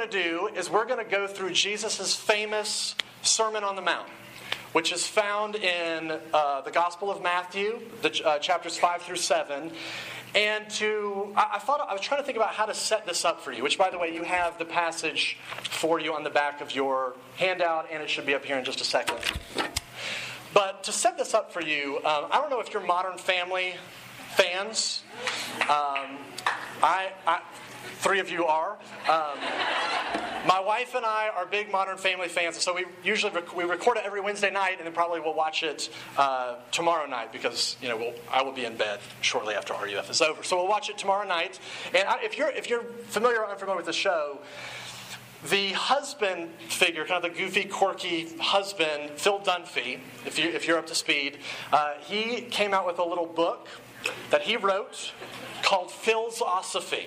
going 0.00 0.10
to 0.10 0.22
do 0.22 0.48
is 0.56 0.70
we're 0.70 0.86
going 0.86 1.04
to 1.04 1.10
go 1.10 1.26
through 1.26 1.50
Jesus' 1.50 2.14
famous 2.14 2.94
Sermon 3.20 3.62
on 3.64 3.76
the 3.76 3.82
Mount, 3.82 4.08
which 4.72 4.92
is 4.92 5.06
found 5.06 5.56
in 5.56 6.18
uh, 6.32 6.62
the 6.62 6.70
Gospel 6.70 7.10
of 7.10 7.22
Matthew, 7.22 7.80
the, 8.00 8.26
uh, 8.26 8.38
chapters 8.38 8.78
5 8.78 9.02
through 9.02 9.16
7. 9.16 9.70
And 10.34 10.70
to, 10.70 11.34
I, 11.36 11.58
thought, 11.58 11.86
I 11.86 11.92
was 11.92 12.00
trying 12.00 12.20
to 12.20 12.24
think 12.24 12.36
about 12.36 12.54
how 12.54 12.64
to 12.64 12.72
set 12.72 13.04
this 13.04 13.26
up 13.26 13.42
for 13.42 13.52
you, 13.52 13.62
which, 13.62 13.76
by 13.76 13.90
the 13.90 13.98
way, 13.98 14.14
you 14.14 14.22
have 14.22 14.58
the 14.58 14.64
passage 14.64 15.36
for 15.64 16.00
you 16.00 16.14
on 16.14 16.24
the 16.24 16.30
back 16.30 16.62
of 16.62 16.74
your 16.74 17.14
handout, 17.36 17.88
and 17.92 18.02
it 18.02 18.08
should 18.08 18.24
be 18.24 18.34
up 18.34 18.46
here 18.46 18.56
in 18.56 18.64
just 18.64 18.80
a 18.80 18.84
second. 18.84 19.18
But 20.54 20.84
to 20.84 20.92
set 20.92 21.18
this 21.18 21.34
up 21.34 21.52
for 21.52 21.60
you, 21.60 21.96
um, 21.98 22.26
I 22.30 22.38
don't 22.40 22.48
know 22.48 22.60
if 22.60 22.72
you're 22.72 22.82
Modern 22.82 23.18
Family 23.18 23.74
fans. 24.30 25.02
Um, 25.62 26.16
I, 26.82 27.10
three 28.00 28.18
of 28.18 28.30
you 28.30 28.46
are. 28.46 28.78
Um, 29.08 29.38
my 30.46 30.58
wife 30.58 30.94
and 30.94 31.04
I 31.04 31.30
are 31.36 31.44
big 31.44 31.70
Modern 31.70 31.98
Family 31.98 32.28
fans, 32.28 32.56
so 32.56 32.74
we 32.74 32.86
usually 33.04 33.32
rec- 33.32 33.54
we 33.54 33.64
record 33.64 33.98
it 33.98 34.04
every 34.06 34.20
Wednesday 34.20 34.50
night, 34.50 34.78
and 34.78 34.86
then 34.86 34.94
probably 34.94 35.20
we'll 35.20 35.34
watch 35.34 35.62
it 35.62 35.90
uh, 36.16 36.56
tomorrow 36.72 37.06
night 37.06 37.30
because 37.30 37.76
you 37.82 37.88
know 37.88 37.96
we'll, 37.96 38.14
I 38.32 38.42
will 38.42 38.52
be 38.52 38.64
in 38.64 38.76
bed 38.76 39.00
shortly 39.20 39.54
after 39.54 39.74
RUF 39.74 40.10
is 40.10 40.22
over. 40.22 40.42
So 40.42 40.56
we'll 40.56 40.68
watch 40.68 40.88
it 40.88 40.96
tomorrow 40.96 41.26
night. 41.26 41.60
And 41.94 42.08
I, 42.08 42.22
if 42.22 42.38
you're 42.38 42.50
if 42.50 42.70
you're 42.70 42.84
familiar 43.08 43.40
or 43.40 43.50
unfamiliar 43.50 43.76
with 43.76 43.86
the 43.86 43.92
show, 43.92 44.38
the 45.50 45.72
husband 45.72 46.50
figure, 46.68 47.04
kind 47.04 47.22
of 47.24 47.32
the 47.32 47.38
goofy, 47.38 47.64
quirky 47.64 48.28
husband, 48.38 49.10
Phil 49.16 49.40
Dunphy, 49.40 49.98
if, 50.26 50.38
you, 50.38 50.50
if 50.50 50.66
you're 50.66 50.78
up 50.78 50.86
to 50.88 50.94
speed, 50.94 51.38
uh, 51.72 51.94
he 52.00 52.42
came 52.42 52.74
out 52.74 52.86
with 52.86 52.98
a 52.98 53.04
little 53.04 53.26
book 53.26 53.68
that 54.30 54.42
he 54.42 54.56
wrote 54.56 55.12
called 55.70 55.88
Phil's 55.88 56.38
Philosophy. 56.38 57.06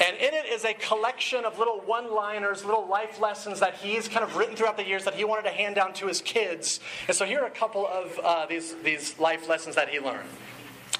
And 0.00 0.16
in 0.18 0.34
it 0.34 0.46
is 0.46 0.64
a 0.64 0.72
collection 0.72 1.44
of 1.44 1.58
little 1.58 1.80
one 1.80 2.14
liners, 2.14 2.64
little 2.64 2.86
life 2.86 3.20
lessons 3.20 3.58
that 3.58 3.74
he's 3.74 4.06
kind 4.06 4.22
of 4.22 4.36
written 4.36 4.54
throughout 4.54 4.76
the 4.76 4.86
years 4.86 5.04
that 5.04 5.14
he 5.14 5.24
wanted 5.24 5.42
to 5.42 5.50
hand 5.50 5.74
down 5.74 5.94
to 5.94 6.06
his 6.06 6.22
kids. 6.22 6.78
And 7.08 7.16
so 7.16 7.24
here 7.24 7.40
are 7.40 7.46
a 7.46 7.50
couple 7.50 7.88
of 7.88 8.20
uh, 8.22 8.46
these, 8.46 8.76
these 8.84 9.18
life 9.18 9.48
lessons 9.48 9.74
that 9.74 9.88
he 9.88 9.98
learned. 9.98 10.28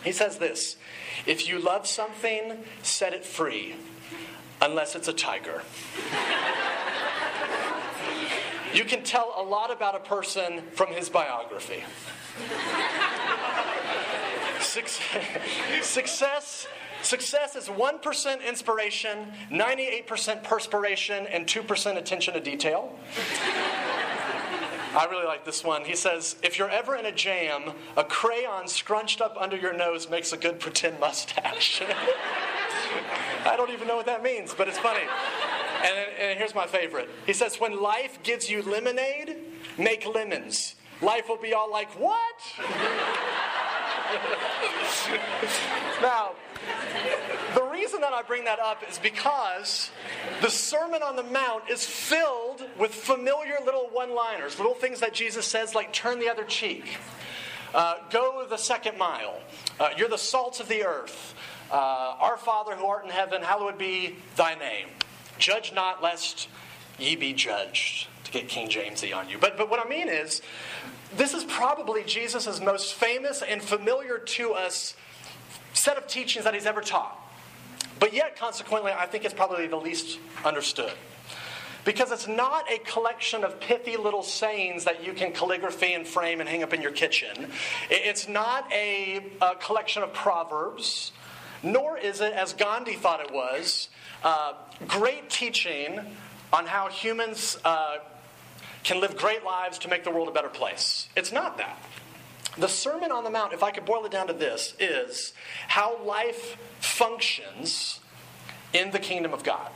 He 0.03 0.11
says 0.11 0.39
this 0.39 0.77
If 1.25 1.47
you 1.47 1.61
love 1.61 1.87
something, 1.87 2.65
set 2.83 3.13
it 3.13 3.25
free, 3.25 3.77
unless 4.61 4.97
it's 4.97 5.07
a 5.07 5.13
tiger. 5.13 5.63
you 8.75 8.83
can 8.83 9.05
tell 9.05 9.35
a 9.37 9.43
lot 9.45 9.71
about 9.71 9.95
a 9.95 10.01
person 10.01 10.63
from 10.73 10.89
his 10.89 11.09
biography. 11.09 11.85
Success, 15.83 16.67
success 17.03 17.55
is 17.55 17.69
1% 17.69 18.48
inspiration, 18.48 19.33
98% 19.50 20.42
perspiration, 20.42 21.28
and 21.28 21.47
2% 21.47 21.97
attention 21.97 22.34
to 22.34 22.41
detail. 22.41 22.98
I 24.97 25.06
really 25.11 25.27
like 25.27 25.45
this 25.45 25.62
one. 25.62 25.84
He 25.84 25.95
says, 25.95 26.34
If 26.42 26.58
you're 26.58 26.70
ever 26.70 26.97
in 26.97 27.06
a 27.06 27.12
jam, 27.12 27.72
a 27.97 28.02
crayon 28.02 28.67
scrunched 28.67 29.20
up 29.20 29.36
under 29.39 29.56
your 29.56 29.72
nose 29.72 30.11
makes 30.11 30.33
a 30.33 30.36
good 30.36 30.58
pretend 30.58 30.98
mustache. 30.98 31.83
I 33.45 33.55
don't 33.56 33.70
even 33.70 33.86
know 33.86 33.97
what 33.97 34.06
that 34.06 34.22
means, 34.22 34.55
but 34.55 34.67
it's 34.67 34.78
funny. 34.78 35.05
And, 35.84 36.08
and 36.19 36.39
here's 36.39 36.55
my 36.55 36.67
favorite. 36.67 37.11
He 37.27 37.33
says, 37.33 37.61
When 37.61 37.80
life 37.80 38.20
gives 38.25 38.50
you 38.50 38.62
lemonade, 38.62 39.36
make 39.78 40.05
lemons. 40.06 40.75
Life 41.00 41.28
will 41.28 41.41
be 41.41 41.55
all 41.55 41.70
like, 41.70 41.91
What? 41.92 42.42
now, 46.03 46.33
the 47.55 47.62
reason 47.62 48.01
that 48.01 48.12
I 48.12 48.23
bring 48.23 48.45
that 48.45 48.59
up 48.59 48.83
is 48.89 48.98
because 48.98 49.91
the 50.41 50.51
Sermon 50.51 51.03
on 51.03 51.17
the 51.17 51.23
Mount 51.23 51.69
is 51.70 51.84
filled 51.84 52.65
with 52.79 52.95
familiar 52.95 53.57
little 53.65 53.89
one 53.92 54.15
liners, 54.15 54.59
little 54.59 54.75
things 54.75 55.01
that 55.01 55.15
Jesus 55.15 55.47
says, 55.47 55.75
like 55.75 55.92
turn 55.92 56.19
the 56.19 56.29
other 56.29 56.45
cheek, 56.45 56.98
uh, 57.75 57.97
go 58.11 58.47
the 58.48 58.57
second 58.57 58.98
mile, 58.98 59.41
uh, 59.80 59.91
you're 59.97 60.08
the 60.08 60.19
salt 60.19 60.61
of 60.61 60.69
the 60.69 60.85
earth, 60.85 61.35
uh, 61.70 62.17
our 62.20 62.36
Father 62.36 62.75
who 62.75 62.86
art 62.86 63.05
in 63.05 63.11
heaven, 63.11 63.42
hallowed 63.42 63.79
be 63.79 64.17
thy 64.36 64.55
name. 64.55 64.89
Judge 65.39 65.73
not, 65.73 66.02
lest 66.02 66.48
ye 66.99 67.17
be 67.17 67.33
judged. 67.33 68.09
To 68.25 68.31
get 68.31 68.49
King 68.49 68.71
Jamesy 68.71 69.15
on 69.15 69.29
you. 69.29 69.37
But, 69.39 69.59
but 69.59 69.69
what 69.69 69.85
I 69.85 69.89
mean 69.89 70.09
is, 70.09 70.41
this 71.15 71.35
is 71.35 71.45
probably 71.45 72.03
Jesus' 72.05 72.59
most 72.59 72.95
famous 72.95 73.43
and 73.43 73.63
familiar 73.63 74.17
to 74.19 74.55
us 74.55 74.95
set 75.75 75.99
of 75.99 76.07
teachings 76.07 76.45
that 76.47 76.55
he's 76.55 76.65
ever 76.65 76.81
taught. 76.81 77.21
But 78.01 78.15
yet, 78.15 78.37
consequently, 78.37 78.93
I 78.93 79.07
think 79.07 79.27
it's 79.27 79.35
probably 79.35 79.67
the 79.67 79.77
least 79.77 80.19
understood. 80.45 80.93
Because 81.85 82.13
it's 82.13 82.27
not 82.27 82.71
a 82.73 82.79
collection 82.79 83.45
of 83.45 83.61
pithy 83.61 83.99
little 83.99 84.23
sayings 84.23 84.85
that 84.85 85.05
you 85.05 85.13
can 85.13 85.33
calligraphy 85.33 85.93
and 85.93 86.07
frame 86.07 86.41
and 86.41 86.49
hang 86.49 86.63
up 86.63 86.73
in 86.73 86.81
your 86.81 86.93
kitchen. 86.93 87.51
It's 87.91 88.27
not 88.27 88.73
a, 88.73 89.23
a 89.43 89.55
collection 89.57 90.03
of 90.03 90.15
proverbs, 90.15 91.13
nor 91.63 91.99
is 91.99 92.23
it, 92.23 92.33
as 92.33 92.55
Gandhi 92.55 92.95
thought 92.95 93.21
it 93.21 93.31
was, 93.33 93.91
uh, 94.23 94.55
great 94.89 95.29
teaching 95.29 96.01
on 96.55 96.67
how 96.67 96.89
humans 96.89 97.59
uh, 97.65 97.97
can 98.85 99.01
live 99.01 99.17
great 99.17 99.42
lives 99.42 99.77
to 99.81 99.89
make 99.89 100.05
the 100.05 100.11
world 100.11 100.29
a 100.29 100.31
better 100.31 100.48
place. 100.48 101.09
It's 101.17 101.33
not 101.33 101.59
that. 101.59 101.83
The 102.57 102.69
Sermon 102.69 103.11
on 103.11 103.25
the 103.25 103.31
Mount, 103.31 103.53
if 103.53 103.65
I 103.65 103.73
could 103.73 103.85
boil 103.85 104.05
it 104.05 104.13
down 104.13 104.29
to 104.29 104.33
this, 104.33 104.75
is 104.79 105.33
how 105.67 106.01
life 106.05 106.57
functions 106.79 107.98
in 108.73 108.93
the 108.93 109.01
kingdom 109.01 109.35
of 109.35 109.43
God. 109.43 109.73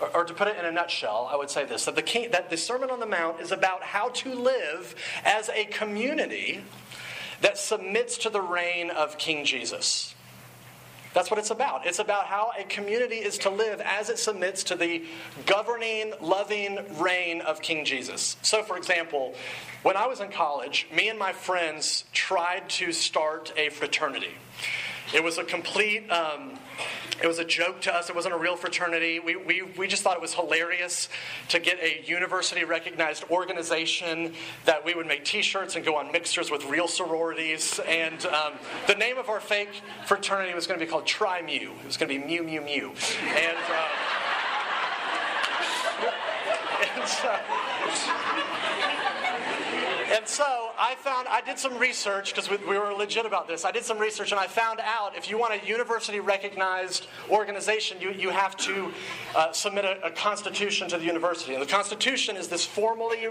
Or, 0.00 0.18
or 0.18 0.24
to 0.24 0.32
put 0.32 0.46
it 0.46 0.56
in 0.56 0.64
a 0.64 0.70
nutshell, 0.70 1.28
I 1.28 1.34
would 1.34 1.50
say 1.50 1.64
this 1.64 1.86
that 1.86 1.96
the, 1.96 2.02
king, 2.02 2.30
that 2.30 2.50
the 2.50 2.56
Sermon 2.56 2.90
on 2.90 3.00
the 3.00 3.06
Mount 3.06 3.40
is 3.40 3.50
about 3.50 3.82
how 3.82 4.10
to 4.10 4.32
live 4.32 4.94
as 5.24 5.48
a 5.48 5.64
community 5.64 6.62
that 7.40 7.58
submits 7.58 8.16
to 8.18 8.30
the 8.30 8.40
reign 8.40 8.90
of 8.90 9.18
King 9.18 9.44
Jesus. 9.44 10.14
That's 11.12 11.30
what 11.30 11.38
it's 11.40 11.50
about. 11.50 11.86
It's 11.86 11.98
about 11.98 12.26
how 12.26 12.52
a 12.58 12.62
community 12.64 13.16
is 13.16 13.38
to 13.38 13.50
live 13.50 13.80
as 13.80 14.10
it 14.10 14.18
submits 14.18 14.62
to 14.64 14.76
the 14.76 15.04
governing, 15.44 16.12
loving 16.20 16.78
reign 16.98 17.40
of 17.40 17.60
King 17.60 17.84
Jesus. 17.84 18.36
So, 18.42 18.62
for 18.62 18.76
example, 18.76 19.34
when 19.82 19.96
I 19.96 20.06
was 20.06 20.20
in 20.20 20.30
college, 20.30 20.86
me 20.94 21.08
and 21.08 21.18
my 21.18 21.32
friends 21.32 22.04
tried 22.12 22.68
to 22.70 22.92
start 22.92 23.52
a 23.56 23.70
fraternity. 23.70 24.34
It 25.12 25.24
was 25.24 25.38
a 25.38 25.44
complete, 25.44 26.08
um, 26.10 26.56
it 27.22 27.26
was 27.26 27.38
a 27.38 27.44
joke 27.44 27.80
to 27.82 27.94
us. 27.94 28.08
It 28.08 28.16
wasn't 28.16 28.34
a 28.34 28.38
real 28.38 28.56
fraternity. 28.56 29.20
We, 29.20 29.36
we, 29.36 29.62
we 29.62 29.86
just 29.86 30.02
thought 30.02 30.16
it 30.16 30.22
was 30.22 30.34
hilarious 30.34 31.08
to 31.48 31.58
get 31.58 31.78
a 31.80 32.02
university 32.04 32.64
recognized 32.64 33.24
organization 33.30 34.32
that 34.64 34.84
we 34.84 34.94
would 34.94 35.06
make 35.06 35.24
t 35.24 35.42
shirts 35.42 35.76
and 35.76 35.84
go 35.84 35.96
on 35.96 36.10
mixers 36.12 36.50
with 36.50 36.64
real 36.64 36.88
sororities. 36.88 37.78
And 37.86 38.24
um, 38.26 38.54
the 38.86 38.94
name 38.94 39.18
of 39.18 39.28
our 39.28 39.40
fake 39.40 39.82
fraternity 40.06 40.54
was 40.54 40.66
going 40.66 40.80
to 40.80 40.86
be 40.86 40.90
called 40.90 41.06
Tri 41.06 41.42
Mu. 41.42 41.50
It 41.50 41.86
was 41.86 41.96
going 41.96 42.08
to 42.08 42.18
be 42.18 42.24
Mew 42.24 42.42
Mew 42.42 42.60
Mew. 42.62 42.92
And, 43.26 43.58
uh, 43.68 43.88
and 46.96 47.08
so, 47.08 47.38
and 50.10 50.26
so 50.26 50.70
I 50.78 50.96
found, 50.96 51.28
I 51.28 51.40
did 51.40 51.58
some 51.58 51.78
research 51.78 52.34
because 52.34 52.50
we, 52.50 52.56
we, 52.58 52.76
were 52.78 52.92
legit 52.92 53.26
about 53.26 53.46
this. 53.46 53.64
I 53.64 53.70
did 53.70 53.84
some 53.84 53.98
research 53.98 54.32
and 54.32 54.40
I 54.40 54.46
found 54.46 54.80
out 54.80 55.16
if 55.16 55.30
you 55.30 55.38
want 55.38 55.62
a 55.62 55.66
university 55.66 56.20
recognized 56.20 57.06
organization, 57.30 58.00
you, 58.00 58.10
you 58.10 58.30
have 58.30 58.56
to 58.58 58.92
uh, 59.36 59.52
submit 59.52 59.84
a, 59.84 60.04
a, 60.04 60.10
constitution 60.10 60.88
to 60.88 60.98
the 60.98 61.04
university. 61.04 61.54
And 61.54 61.62
the 61.62 61.66
constitution 61.66 62.36
is 62.36 62.48
this 62.48 62.64
formally, 62.64 63.28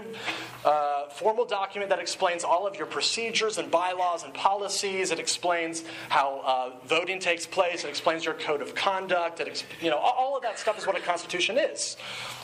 uh, 0.64 1.08
formal 1.10 1.44
document 1.44 1.90
that 1.90 1.98
explains 1.98 2.44
all 2.44 2.66
of 2.66 2.76
your 2.76 2.86
procedures 2.86 3.58
and 3.58 3.70
bylaws 3.70 4.24
and 4.24 4.32
policies. 4.32 5.10
It 5.10 5.18
explains 5.18 5.84
how 6.08 6.40
uh, 6.44 6.86
voting 6.86 7.20
takes 7.20 7.46
place. 7.46 7.84
It 7.84 7.88
explains 7.88 8.24
your 8.24 8.34
code 8.34 8.62
of 8.62 8.74
conduct. 8.74 9.40
It, 9.40 9.64
you 9.80 9.90
know, 9.90 9.98
all 9.98 10.36
of 10.36 10.42
that 10.42 10.58
stuff 10.58 10.78
is 10.78 10.86
what 10.86 10.96
a 10.96 11.00
constitution 11.00 11.58
is. 11.58 11.96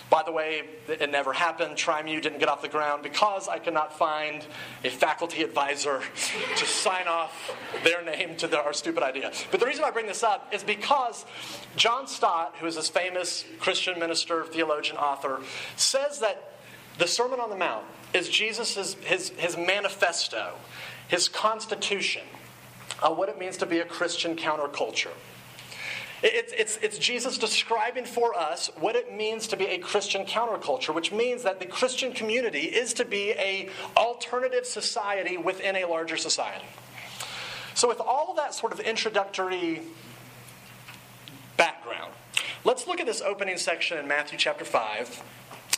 By 0.09 0.23
the 0.23 0.31
way, 0.31 0.63
it 0.87 1.11
never 1.11 1.33
happened. 1.33 1.77
TriMu 1.77 2.23
didn't 2.23 2.39
get 2.39 2.49
off 2.49 2.63
the 2.63 2.69
ground 2.69 3.03
because 3.03 3.49
I 3.49 3.59
could 3.59 3.75
not 3.75 3.97
find 3.99 4.47
a 4.85 4.91
faculty 4.91 5.43
advisor 5.43 6.01
to 6.57 6.67
sign 6.67 7.09
off 7.09 7.57
their 7.83 8.05
name 8.05 8.37
to 8.37 8.47
the, 8.47 8.63
our 8.63 8.73
stupid 8.73 9.03
idea. 9.03 9.33
But 9.51 9.59
the 9.59 9.67
reason 9.67 9.85
I 9.85 9.91
bring 9.91 10.07
this 10.07 10.23
up 10.23 10.53
is 10.55 10.63
because 10.63 11.27
John 11.75 12.07
Stott, 12.07 12.55
who 12.61 12.67
is 12.67 12.77
this 12.77 12.89
famous 12.89 13.45
Christian 13.59 13.99
minister, 13.99 14.45
theologian, 14.45 14.97
author, 14.97 15.41
says 15.75 16.21
that 16.21 16.53
the 16.99 17.09
Sermon 17.09 17.41
on 17.41 17.51
the 17.51 17.57
Mount 17.57 17.85
is 18.15 18.29
Jesus' 18.29 18.95
his, 19.03 19.31
his 19.31 19.57
manifesto, 19.57 20.55
his 21.09 21.29
constitution 21.29 22.23
of 23.03 23.19
what 23.19 23.29
it 23.29 23.39
means 23.39 23.57
to 23.59 23.67
be 23.67 23.81
a 23.81 23.85
Christian 23.85 24.37
counterculture. 24.37 25.13
It's, 26.23 26.53
it's, 26.53 26.79
it's 26.79 26.99
Jesus 26.99 27.39
describing 27.39 28.05
for 28.05 28.35
us 28.35 28.71
what 28.77 28.97
it 28.97 29.15
means 29.15 29.47
to 29.49 29.57
be 29.57 29.67
a 29.67 29.79
Christian 29.79 30.25
counterculture, 30.25 30.95
which 30.95 31.13
means 31.13 31.43
that 31.43 31.61
the 31.61 31.67
Christian 31.67 32.13
community 32.13 32.61
is 32.61 32.95
to 32.95 33.05
be 33.05 33.33
a 33.33 33.69
alternative 33.97 34.67
society 34.67 35.37
within 35.37 35.77
a 35.77 35.85
larger 35.85 36.17
society. 36.17 36.65
So, 37.75 37.87
with 37.87 38.01
all 38.01 38.29
of 38.31 38.37
that 38.37 38.55
sort 38.55 38.73
of 38.73 38.81
introductory 38.81 39.83
background, 41.59 42.13
Let's 42.67 42.89
look 42.89 42.99
at 42.99 43.07
this 43.07 43.23
opening 43.23 43.59
section 43.59 43.97
in 43.97 44.09
Matthew 44.09 44.37
chapter 44.37 44.65
5, 44.65 45.23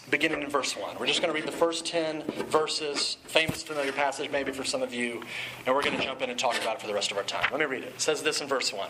beginning 0.09 0.41
in 0.41 0.49
verse 0.49 0.75
1. 0.75 0.97
We're 0.99 1.05
just 1.05 1.21
going 1.21 1.31
to 1.31 1.39
read 1.39 1.47
the 1.47 1.55
first 1.55 1.85
10 1.85 2.23
verses, 2.49 3.19
famous, 3.25 3.63
familiar 3.63 3.93
passage 3.93 4.31
maybe 4.31 4.53
for 4.53 4.65
some 4.65 4.81
of 4.81 4.95
you, 4.95 5.23
and 5.67 5.75
we're 5.75 5.83
going 5.83 5.99
to 5.99 6.03
jump 6.03 6.23
in 6.23 6.31
and 6.31 6.39
talk 6.39 6.59
about 6.63 6.77
it 6.77 6.81
for 6.81 6.87
the 6.87 6.95
rest 6.95 7.11
of 7.11 7.19
our 7.19 7.25
time. 7.25 7.47
Let 7.51 7.61
me 7.61 7.67
read 7.67 7.83
it. 7.83 7.89
It 7.89 8.01
says 8.01 8.23
this 8.23 8.41
in 8.41 8.49
verse 8.49 8.73
1. 8.73 8.89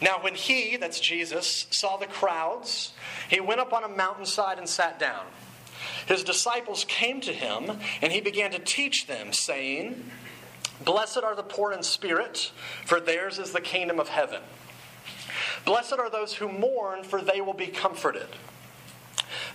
Now, 0.00 0.18
when 0.20 0.34
he, 0.34 0.76
that's 0.76 1.00
Jesus, 1.00 1.66
saw 1.70 1.96
the 1.96 2.06
crowds, 2.06 2.92
he 3.28 3.40
went 3.40 3.60
up 3.60 3.72
on 3.72 3.84
a 3.84 3.88
mountainside 3.88 4.58
and 4.58 4.68
sat 4.68 4.98
down. 4.98 5.24
His 6.06 6.22
disciples 6.22 6.84
came 6.86 7.20
to 7.22 7.32
him, 7.32 7.78
and 8.02 8.12
he 8.12 8.20
began 8.20 8.50
to 8.52 8.58
teach 8.58 9.06
them, 9.06 9.32
saying, 9.32 10.10
Blessed 10.84 11.18
are 11.18 11.34
the 11.34 11.42
poor 11.42 11.72
in 11.72 11.82
spirit, 11.82 12.52
for 12.84 13.00
theirs 13.00 13.38
is 13.38 13.52
the 13.52 13.60
kingdom 13.60 13.98
of 13.98 14.08
heaven. 14.08 14.42
Blessed 15.64 15.94
are 15.94 16.10
those 16.10 16.34
who 16.34 16.48
mourn, 16.48 17.02
for 17.02 17.20
they 17.20 17.40
will 17.40 17.54
be 17.54 17.66
comforted. 17.66 18.28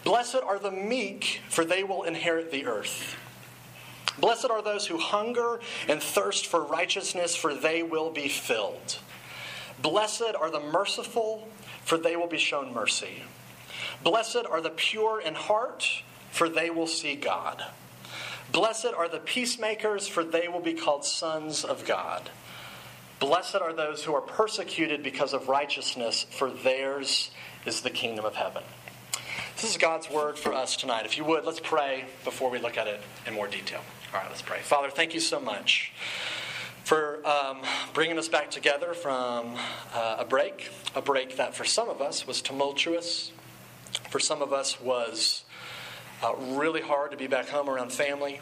Blessed 0.04 0.42
are 0.44 0.60
the 0.60 0.72
meek, 0.72 1.42
for 1.50 1.64
they 1.64 1.84
will 1.84 2.04
inherit 2.04 2.52
the 2.52 2.66
earth. 2.66 3.18
Blessed 4.20 4.50
are 4.50 4.62
those 4.62 4.88
who 4.88 4.98
hunger 4.98 5.60
and 5.88 6.02
thirst 6.02 6.48
for 6.48 6.64
righteousness, 6.64 7.36
for 7.36 7.54
they 7.54 7.82
will 7.82 8.12
be 8.12 8.28
filled. 8.28 9.00
Blessed 9.82 10.36
are 10.40 10.52
the 10.52 10.60
merciful, 10.60 11.48
for 11.84 11.98
they 11.98 12.16
will 12.16 12.28
be 12.28 12.38
shown 12.38 12.74
mercy. 12.74 13.24
Blessed 14.04 14.46
are 14.50 14.62
the 14.62 14.70
pure 14.70 15.22
in 15.22 15.36
heart, 15.36 16.04
for 16.32 16.50
they 16.50 16.70
will 16.70 16.88
see 16.88 17.16
God. 17.16 17.64
Blessed 18.52 18.94
are 18.98 19.08
the 19.08 19.20
peacemakers, 19.20 20.08
for 20.08 20.24
they 20.24 20.48
will 20.48 20.60
be 20.60 20.74
called 20.74 21.06
sons 21.06 21.64
of 21.64 21.86
God. 21.86 22.30
Blessed 23.20 23.56
are 23.56 23.74
those 23.74 24.04
who 24.04 24.14
are 24.14 24.22
persecuted 24.22 25.04
because 25.04 25.34
of 25.34 25.48
righteousness, 25.48 26.26
for 26.30 26.50
theirs 26.50 27.32
is 27.66 27.82
the 27.82 27.90
kingdom 27.90 28.26
of 28.26 28.36
heaven. 28.36 28.64
This 29.56 29.72
is 29.72 29.78
God's 29.78 30.10
word 30.10 30.38
for 30.38 30.54
us 30.54 30.76
tonight. 30.76 31.06
If 31.06 31.18
you 31.18 31.24
would, 31.26 31.46
let's 31.46 31.60
pray 31.60 32.06
before 32.24 32.50
we 32.50 32.58
look 32.58 32.78
at 32.78 32.88
it 32.88 33.00
in 33.28 33.34
more 33.34 33.48
detail. 33.48 33.82
All 34.14 34.20
right, 34.20 34.30
let's 34.30 34.42
pray. 34.42 34.60
Father, 34.62 34.90
thank 34.90 35.14
you 35.14 35.20
so 35.20 35.40
much 35.40 35.94
for 36.84 37.26
um, 37.26 37.62
bringing 37.94 38.18
us 38.18 38.28
back 38.28 38.52
together 38.52 38.94
from 38.94 39.56
uh, 39.94 40.18
a 40.20 40.26
break, 40.26 40.70
a 40.96 41.02
break 41.02 41.38
that 41.38 41.56
for 41.56 41.66
some 41.66 41.90
of 41.90 42.02
us 42.02 42.28
was 42.28 42.42
tumultuous, 42.42 43.32
for 44.10 44.20
some 44.20 44.42
of 44.42 44.54
us 44.54 44.80
was 44.82 45.44
uh, 46.24 46.34
really 46.36 46.82
hard 46.82 47.12
to 47.12 47.18
be 47.18 47.28
back 47.28 47.50
home 47.50 47.70
around 47.70 47.92
family 47.92 48.40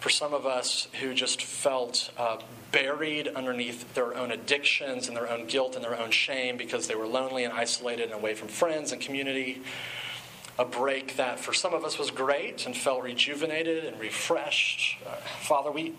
for 0.00 0.10
some 0.10 0.32
of 0.32 0.46
us 0.46 0.86
who 1.00 1.12
just 1.12 1.42
felt 1.42 2.10
uh, 2.16 2.38
buried 2.70 3.28
underneath 3.28 3.94
their 3.94 4.16
own 4.16 4.30
addictions 4.30 5.08
and 5.08 5.16
their 5.16 5.28
own 5.28 5.46
guilt 5.46 5.74
and 5.74 5.84
their 5.84 5.98
own 5.98 6.10
shame 6.10 6.56
because 6.56 6.86
they 6.86 6.94
were 6.94 7.06
lonely 7.06 7.44
and 7.44 7.52
isolated 7.52 8.04
and 8.04 8.14
away 8.14 8.34
from 8.34 8.48
friends 8.48 8.92
and 8.92 9.00
community. 9.00 9.60
A 10.58 10.64
break 10.64 11.16
that 11.16 11.38
for 11.38 11.52
some 11.52 11.72
of 11.72 11.84
us 11.84 11.98
was 11.98 12.10
great 12.10 12.66
and 12.66 12.76
felt 12.76 13.02
rejuvenated 13.02 13.84
and 13.84 13.98
refreshed. 14.00 14.98
Uh, 15.04 15.16
Father, 15.40 15.70
we 15.70 15.94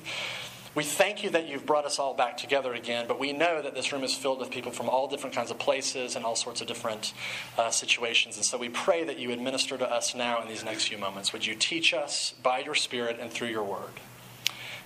we 0.80 0.86
thank 0.86 1.26
you 1.26 1.30
that 1.32 1.46
you've 1.46 1.66
brought 1.66 1.84
us 1.84 2.00
all 2.00 2.14
back 2.14 2.38
together 2.38 2.74
again, 2.74 3.04
but 3.06 3.20
we 3.20 3.34
know 3.34 3.62
that 3.62 3.76
this 3.76 3.92
room 3.92 4.02
is 4.02 4.16
filled 4.16 4.40
with 4.40 4.50
people 4.50 4.72
from 4.72 4.88
all 4.88 5.10
different 5.10 5.36
kinds 5.36 5.52
of 5.52 5.60
places 5.60 6.16
and 6.16 6.24
all 6.24 6.38
sorts 6.38 6.62
of 6.62 6.68
different 6.68 7.12
uh, 7.58 7.70
situations. 7.70 8.38
And 8.38 8.46
so 8.46 8.58
we 8.58 8.70
pray 8.70 9.04
that 9.04 9.20
you 9.20 9.34
administer 9.34 9.78
to 9.78 9.92
us 9.92 10.16
now 10.16 10.42
in 10.42 10.48
these 10.48 10.64
next 10.64 10.88
few 10.88 10.98
moments. 10.98 11.34
Would 11.34 11.46
you 11.46 11.54
teach 11.54 11.94
us 11.94 12.34
by 12.42 12.60
your 12.60 12.76
Spirit 12.76 13.18
and 13.20 13.30
through 13.30 13.50
your 13.50 13.66
word? 13.66 13.92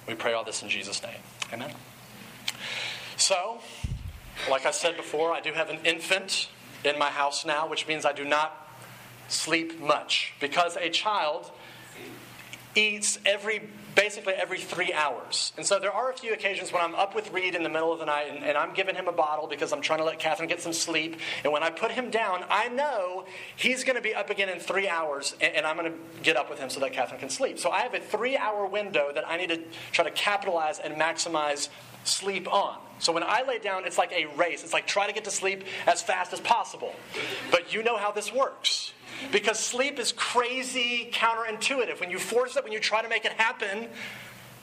We 0.07 0.15
pray 0.15 0.33
all 0.33 0.43
this 0.43 0.63
in 0.63 0.69
Jesus' 0.69 1.03
name. 1.03 1.19
Amen. 1.53 1.69
So, 3.15 3.59
like 4.49 4.65
I 4.65 4.71
said 4.71 4.97
before, 4.97 5.31
I 5.31 5.41
do 5.41 5.53
have 5.53 5.69
an 5.69 5.77
infant 5.83 6.49
in 6.83 6.97
my 6.97 7.11
house 7.11 7.45
now, 7.45 7.67
which 7.69 7.87
means 7.87 8.03
I 8.03 8.13
do 8.13 8.25
not 8.25 8.67
sleep 9.27 9.79
much 9.79 10.33
because 10.39 10.75
a 10.75 10.89
child 10.89 11.51
eats 12.73 13.19
every 13.27 13.69
basically 13.95 14.33
every 14.33 14.59
three 14.59 14.93
hours. 14.93 15.53
And 15.57 15.65
so 15.65 15.79
there 15.79 15.91
are 15.91 16.11
a 16.11 16.13
few 16.13 16.33
occasions 16.33 16.71
when 16.71 16.81
I'm 16.81 16.95
up 16.95 17.15
with 17.15 17.31
Reed 17.31 17.55
in 17.55 17.63
the 17.63 17.69
middle 17.69 17.91
of 17.91 17.99
the 17.99 18.05
night 18.05 18.27
and, 18.29 18.43
and, 18.43 18.57
I'm 18.57 18.73
giving 18.73 18.95
him 18.95 19.07
a 19.07 19.11
bottle 19.11 19.47
because 19.47 19.73
I'm 19.73 19.81
trying 19.81 19.99
to 19.99 20.05
let 20.05 20.19
Catherine 20.19 20.47
get 20.47 20.61
some 20.61 20.73
sleep. 20.73 21.17
And 21.43 21.51
when 21.51 21.63
I 21.63 21.69
put 21.69 21.91
him 21.91 22.09
down, 22.09 22.45
I 22.49 22.69
know 22.69 23.25
he's 23.55 23.83
going 23.83 23.95
to 23.95 24.01
be 24.01 24.13
up 24.13 24.29
again 24.29 24.49
in 24.49 24.59
three 24.59 24.87
hours 24.87 25.35
and, 25.41 25.55
and 25.55 25.65
I'm 25.65 25.77
going 25.77 25.91
to 25.91 25.97
get 26.23 26.37
up 26.37 26.49
with 26.49 26.59
him 26.59 26.69
so 26.69 26.79
that 26.79 26.93
Catherine 26.93 27.19
can 27.19 27.29
sleep. 27.29 27.59
So 27.59 27.71
I 27.71 27.81
have 27.81 27.93
a 27.93 27.99
three 27.99 28.37
hour 28.37 28.65
window 28.65 29.11
that 29.13 29.27
I 29.27 29.37
need 29.37 29.49
to 29.49 29.61
try 29.91 30.05
to 30.05 30.11
capitalize 30.11 30.79
and 30.79 30.95
maximize 30.95 31.69
sleep 32.03 32.51
on. 32.51 32.77
So 32.99 33.11
when 33.11 33.23
I 33.23 33.43
lay 33.45 33.59
down, 33.59 33.85
it's 33.85 33.97
like 33.97 34.11
a 34.11 34.25
race. 34.37 34.63
It's 34.63 34.73
like 34.73 34.87
try 34.87 35.07
to 35.07 35.13
get 35.13 35.25
to 35.25 35.31
sleep 35.31 35.63
as 35.87 36.01
fast 36.01 36.31
as 36.33 36.39
possible. 36.39 36.93
But 37.51 37.73
you 37.73 37.83
know 37.83 37.97
how 37.97 38.11
this 38.11 38.31
works. 38.31 38.93
Because 39.31 39.59
sleep 39.59 39.99
is 39.99 40.11
crazy 40.11 41.09
counterintuitive. 41.11 41.99
When 41.99 42.11
you 42.11 42.19
force 42.19 42.55
it, 42.55 42.63
when 42.63 42.73
you 42.73 42.79
try 42.79 43.01
to 43.01 43.09
make 43.09 43.25
it 43.25 43.33
happen, 43.33 43.87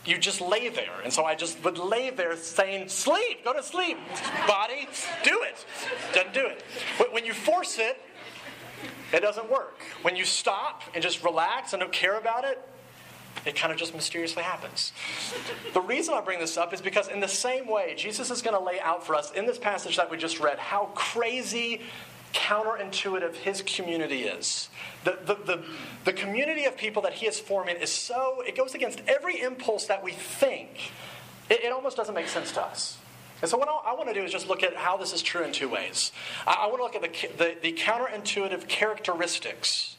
you 0.04 0.18
just 0.18 0.40
lay 0.40 0.68
there. 0.68 1.00
And 1.04 1.12
so 1.12 1.24
I 1.24 1.34
just 1.34 1.62
would 1.64 1.78
lay 1.78 2.10
there 2.10 2.36
saying, 2.36 2.88
Sleep, 2.88 3.44
go 3.44 3.52
to 3.52 3.62
sleep. 3.62 3.98
Body, 4.46 4.88
do 5.24 5.42
it. 5.42 5.64
Doesn't 6.14 6.34
do 6.34 6.46
it. 6.46 6.64
When 7.12 7.24
you 7.24 7.34
force 7.34 7.78
it, 7.78 8.00
it 9.12 9.20
doesn't 9.20 9.50
work. 9.50 9.80
When 10.02 10.16
you 10.16 10.24
stop 10.24 10.82
and 10.94 11.02
just 11.02 11.22
relax 11.24 11.72
and 11.72 11.80
don't 11.80 11.92
care 11.92 12.18
about 12.18 12.44
it, 12.44 12.60
it 13.46 13.56
kind 13.56 13.72
of 13.72 13.78
just 13.78 13.94
mysteriously 13.94 14.42
happens. 14.42 14.92
The 15.72 15.80
reason 15.80 16.14
I 16.14 16.20
bring 16.20 16.40
this 16.40 16.56
up 16.56 16.74
is 16.74 16.80
because, 16.80 17.08
in 17.08 17.20
the 17.20 17.28
same 17.28 17.66
way, 17.66 17.94
Jesus 17.96 18.30
is 18.30 18.42
going 18.42 18.56
to 18.56 18.62
lay 18.62 18.80
out 18.80 19.04
for 19.04 19.14
us 19.14 19.30
in 19.32 19.46
this 19.46 19.58
passage 19.58 19.96
that 19.96 20.10
we 20.10 20.16
just 20.16 20.40
read 20.40 20.58
how 20.58 20.86
crazy 20.94 21.80
counterintuitive 22.32 23.34
his 23.34 23.62
community 23.62 24.22
is. 24.22 24.68
The, 25.04 25.18
the, 25.24 25.34
the, 25.34 25.64
the, 26.04 26.12
community 26.12 26.64
of 26.64 26.76
people 26.76 27.02
that 27.02 27.14
he 27.14 27.26
is 27.26 27.40
forming 27.40 27.76
is 27.76 27.90
so, 27.90 28.42
it 28.46 28.56
goes 28.56 28.74
against 28.74 29.00
every 29.06 29.40
impulse 29.40 29.86
that 29.86 30.04
we 30.04 30.12
think. 30.12 30.92
It, 31.48 31.64
it 31.64 31.72
almost 31.72 31.96
doesn't 31.96 32.14
make 32.14 32.28
sense 32.28 32.52
to 32.52 32.62
us. 32.62 32.98
And 33.42 33.50
so, 33.50 33.56
what 33.56 33.68
I, 33.68 33.90
I, 33.90 33.94
want 33.94 34.08
to 34.08 34.14
do 34.14 34.22
is 34.22 34.30
just 34.30 34.48
look 34.48 34.62
at 34.62 34.76
how 34.76 34.96
this 34.96 35.12
is 35.12 35.22
true 35.22 35.42
in 35.42 35.52
two 35.52 35.68
ways. 35.68 36.12
I, 36.46 36.52
I 36.60 36.66
want 36.66 36.78
to 36.78 36.82
look 36.82 36.94
at 36.94 37.02
the, 37.02 37.28
the, 37.36 37.56
the 37.60 37.72
counterintuitive 37.72 38.68
characteristics 38.68 39.96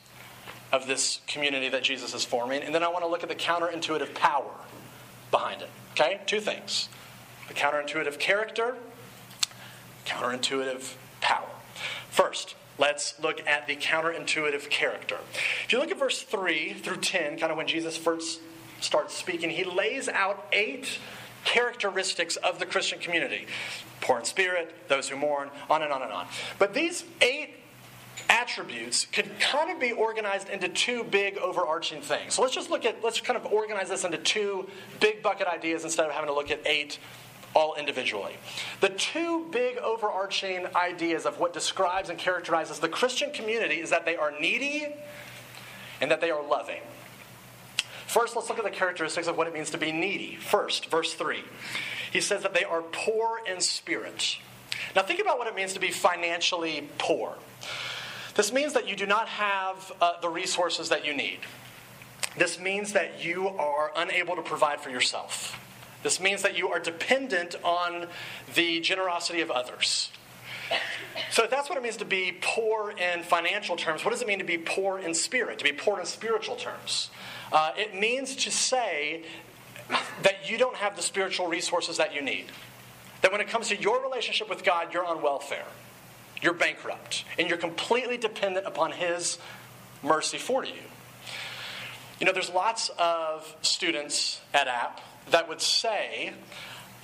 of 0.71 0.87
this 0.87 1.21
community 1.27 1.69
that 1.69 1.83
Jesus 1.83 2.13
is 2.13 2.23
forming, 2.23 2.61
and 2.61 2.73
then 2.73 2.83
I 2.83 2.87
want 2.87 3.03
to 3.03 3.09
look 3.09 3.23
at 3.23 3.29
the 3.29 3.35
counterintuitive 3.35 4.13
power 4.13 4.53
behind 5.31 5.61
it. 5.61 5.69
Okay? 5.93 6.21
Two 6.25 6.39
things 6.39 6.89
the 7.47 7.53
counterintuitive 7.53 8.19
character, 8.19 8.77
counterintuitive 10.05 10.93
power. 11.19 11.49
First, 12.11 12.55
let's 12.77 13.19
look 13.19 13.45
at 13.47 13.67
the 13.67 13.75
counterintuitive 13.75 14.69
character. 14.69 15.17
If 15.65 15.71
you 15.71 15.79
look 15.79 15.89
at 15.89 15.97
verse 15.97 16.21
3 16.21 16.73
through 16.73 16.97
10, 16.97 17.39
kind 17.39 17.51
of 17.51 17.57
when 17.57 17.67
Jesus 17.67 17.97
first 17.97 18.41
starts 18.79 19.15
speaking, 19.15 19.49
he 19.49 19.63
lays 19.63 20.07
out 20.07 20.45
eight 20.51 20.99
characteristics 21.43 22.35
of 22.35 22.59
the 22.59 22.65
Christian 22.67 22.99
community 22.99 23.47
poor 24.01 24.19
in 24.19 24.25
spirit, 24.25 24.75
those 24.89 25.07
who 25.07 25.15
mourn, 25.15 25.49
on 25.69 25.83
and 25.83 25.93
on 25.93 26.01
and 26.01 26.11
on. 26.11 26.27
But 26.59 26.73
these 26.73 27.05
eight 27.21 27.55
attributes 28.29 29.05
could 29.05 29.39
kind 29.39 29.71
of 29.71 29.79
be 29.79 29.91
organized 29.91 30.49
into 30.49 30.67
two 30.67 31.03
big 31.05 31.37
overarching 31.37 32.01
things. 32.01 32.33
So 32.33 32.41
let's 32.41 32.53
just 32.53 32.69
look 32.69 32.85
at, 32.85 33.03
let's 33.03 33.21
kind 33.21 33.37
of 33.37 33.45
organize 33.51 33.89
this 33.89 34.03
into 34.03 34.17
two 34.17 34.67
big 34.99 35.21
bucket 35.23 35.47
ideas 35.47 35.83
instead 35.83 36.07
of 36.07 36.11
having 36.11 36.27
to 36.27 36.33
look 36.33 36.51
at 36.51 36.65
eight 36.65 36.99
all 37.53 37.75
individually. 37.75 38.35
The 38.79 38.89
two 38.89 39.47
big 39.51 39.77
overarching 39.77 40.67
ideas 40.75 41.25
of 41.25 41.39
what 41.39 41.53
describes 41.53 42.09
and 42.09 42.17
characterizes 42.17 42.79
the 42.79 42.89
Christian 42.89 43.31
community 43.31 43.81
is 43.81 43.89
that 43.89 44.05
they 44.05 44.15
are 44.15 44.31
needy 44.39 44.87
and 45.99 46.11
that 46.11 46.21
they 46.21 46.31
are 46.31 46.45
loving. 46.45 46.81
First, 48.07 48.35
let's 48.35 48.49
look 48.49 48.57
at 48.57 48.65
the 48.65 48.71
characteristics 48.71 49.27
of 49.27 49.37
what 49.37 49.47
it 49.47 49.53
means 49.53 49.69
to 49.69 49.77
be 49.77 49.91
needy. 49.91 50.35
First, 50.35 50.89
verse 50.89 51.13
3. 51.13 51.43
He 52.11 52.19
says 52.19 52.43
that 52.43 52.53
they 52.53 52.65
are 52.65 52.81
poor 52.81 53.39
in 53.49 53.61
spirit. 53.61 54.37
Now, 54.95 55.03
think 55.03 55.21
about 55.21 55.37
what 55.37 55.47
it 55.47 55.55
means 55.55 55.73
to 55.73 55.79
be 55.79 55.91
financially 55.91 56.89
poor. 56.97 57.35
This 58.35 58.51
means 58.51 58.73
that 58.73 58.87
you 58.87 58.95
do 58.95 59.05
not 59.05 59.27
have 59.29 59.91
uh, 60.01 60.19
the 60.21 60.29
resources 60.29 60.89
that 60.89 61.05
you 61.05 61.15
need. 61.15 61.39
This 62.37 62.59
means 62.59 62.93
that 62.93 63.23
you 63.23 63.47
are 63.47 63.91
unable 63.95 64.35
to 64.35 64.41
provide 64.41 64.81
for 64.81 64.89
yourself. 64.89 65.57
This 66.03 66.19
means 66.19 66.41
that 66.41 66.57
you 66.57 66.69
are 66.69 66.79
dependent 66.79 67.55
on 67.63 68.07
the 68.55 68.79
generosity 68.79 69.41
of 69.41 69.51
others. 69.51 70.11
So, 71.29 71.47
that's 71.49 71.69
what 71.69 71.77
it 71.77 71.83
means 71.83 71.97
to 71.97 72.05
be 72.05 72.37
poor 72.41 72.91
in 72.91 73.23
financial 73.23 73.75
terms, 73.75 74.05
what 74.05 74.11
does 74.11 74.21
it 74.21 74.27
mean 74.27 74.39
to 74.39 74.45
be 74.45 74.57
poor 74.57 74.99
in 74.99 75.13
spirit, 75.13 75.57
to 75.59 75.63
be 75.63 75.73
poor 75.73 75.99
in 75.99 76.05
spiritual 76.05 76.55
terms? 76.55 77.09
Uh, 77.51 77.71
it 77.77 77.93
means 77.93 78.35
to 78.37 78.51
say 78.51 79.23
that 80.23 80.49
you 80.49 80.57
don't 80.57 80.77
have 80.77 80.95
the 80.95 81.01
spiritual 81.01 81.47
resources 81.47 81.97
that 81.97 82.15
you 82.15 82.21
need. 82.21 82.45
That 83.21 83.31
when 83.31 83.41
it 83.41 83.49
comes 83.49 83.67
to 83.69 83.79
your 83.79 84.01
relationship 84.01 84.49
with 84.49 84.63
God, 84.63 84.93
you're 84.93 85.05
on 85.05 85.21
welfare, 85.21 85.67
you're 86.41 86.53
bankrupt, 86.53 87.25
and 87.37 87.49
you're 87.49 87.57
completely 87.57 88.17
dependent 88.17 88.65
upon 88.65 88.93
His 88.93 89.37
mercy 90.01 90.37
for 90.37 90.63
you. 90.63 90.73
You 92.19 92.25
know, 92.25 92.31
there's 92.33 92.49
lots 92.49 92.89
of 92.97 93.55
students 93.61 94.41
at 94.53 94.67
App 94.67 95.01
that 95.29 95.47
would 95.47 95.61
say, 95.61 96.33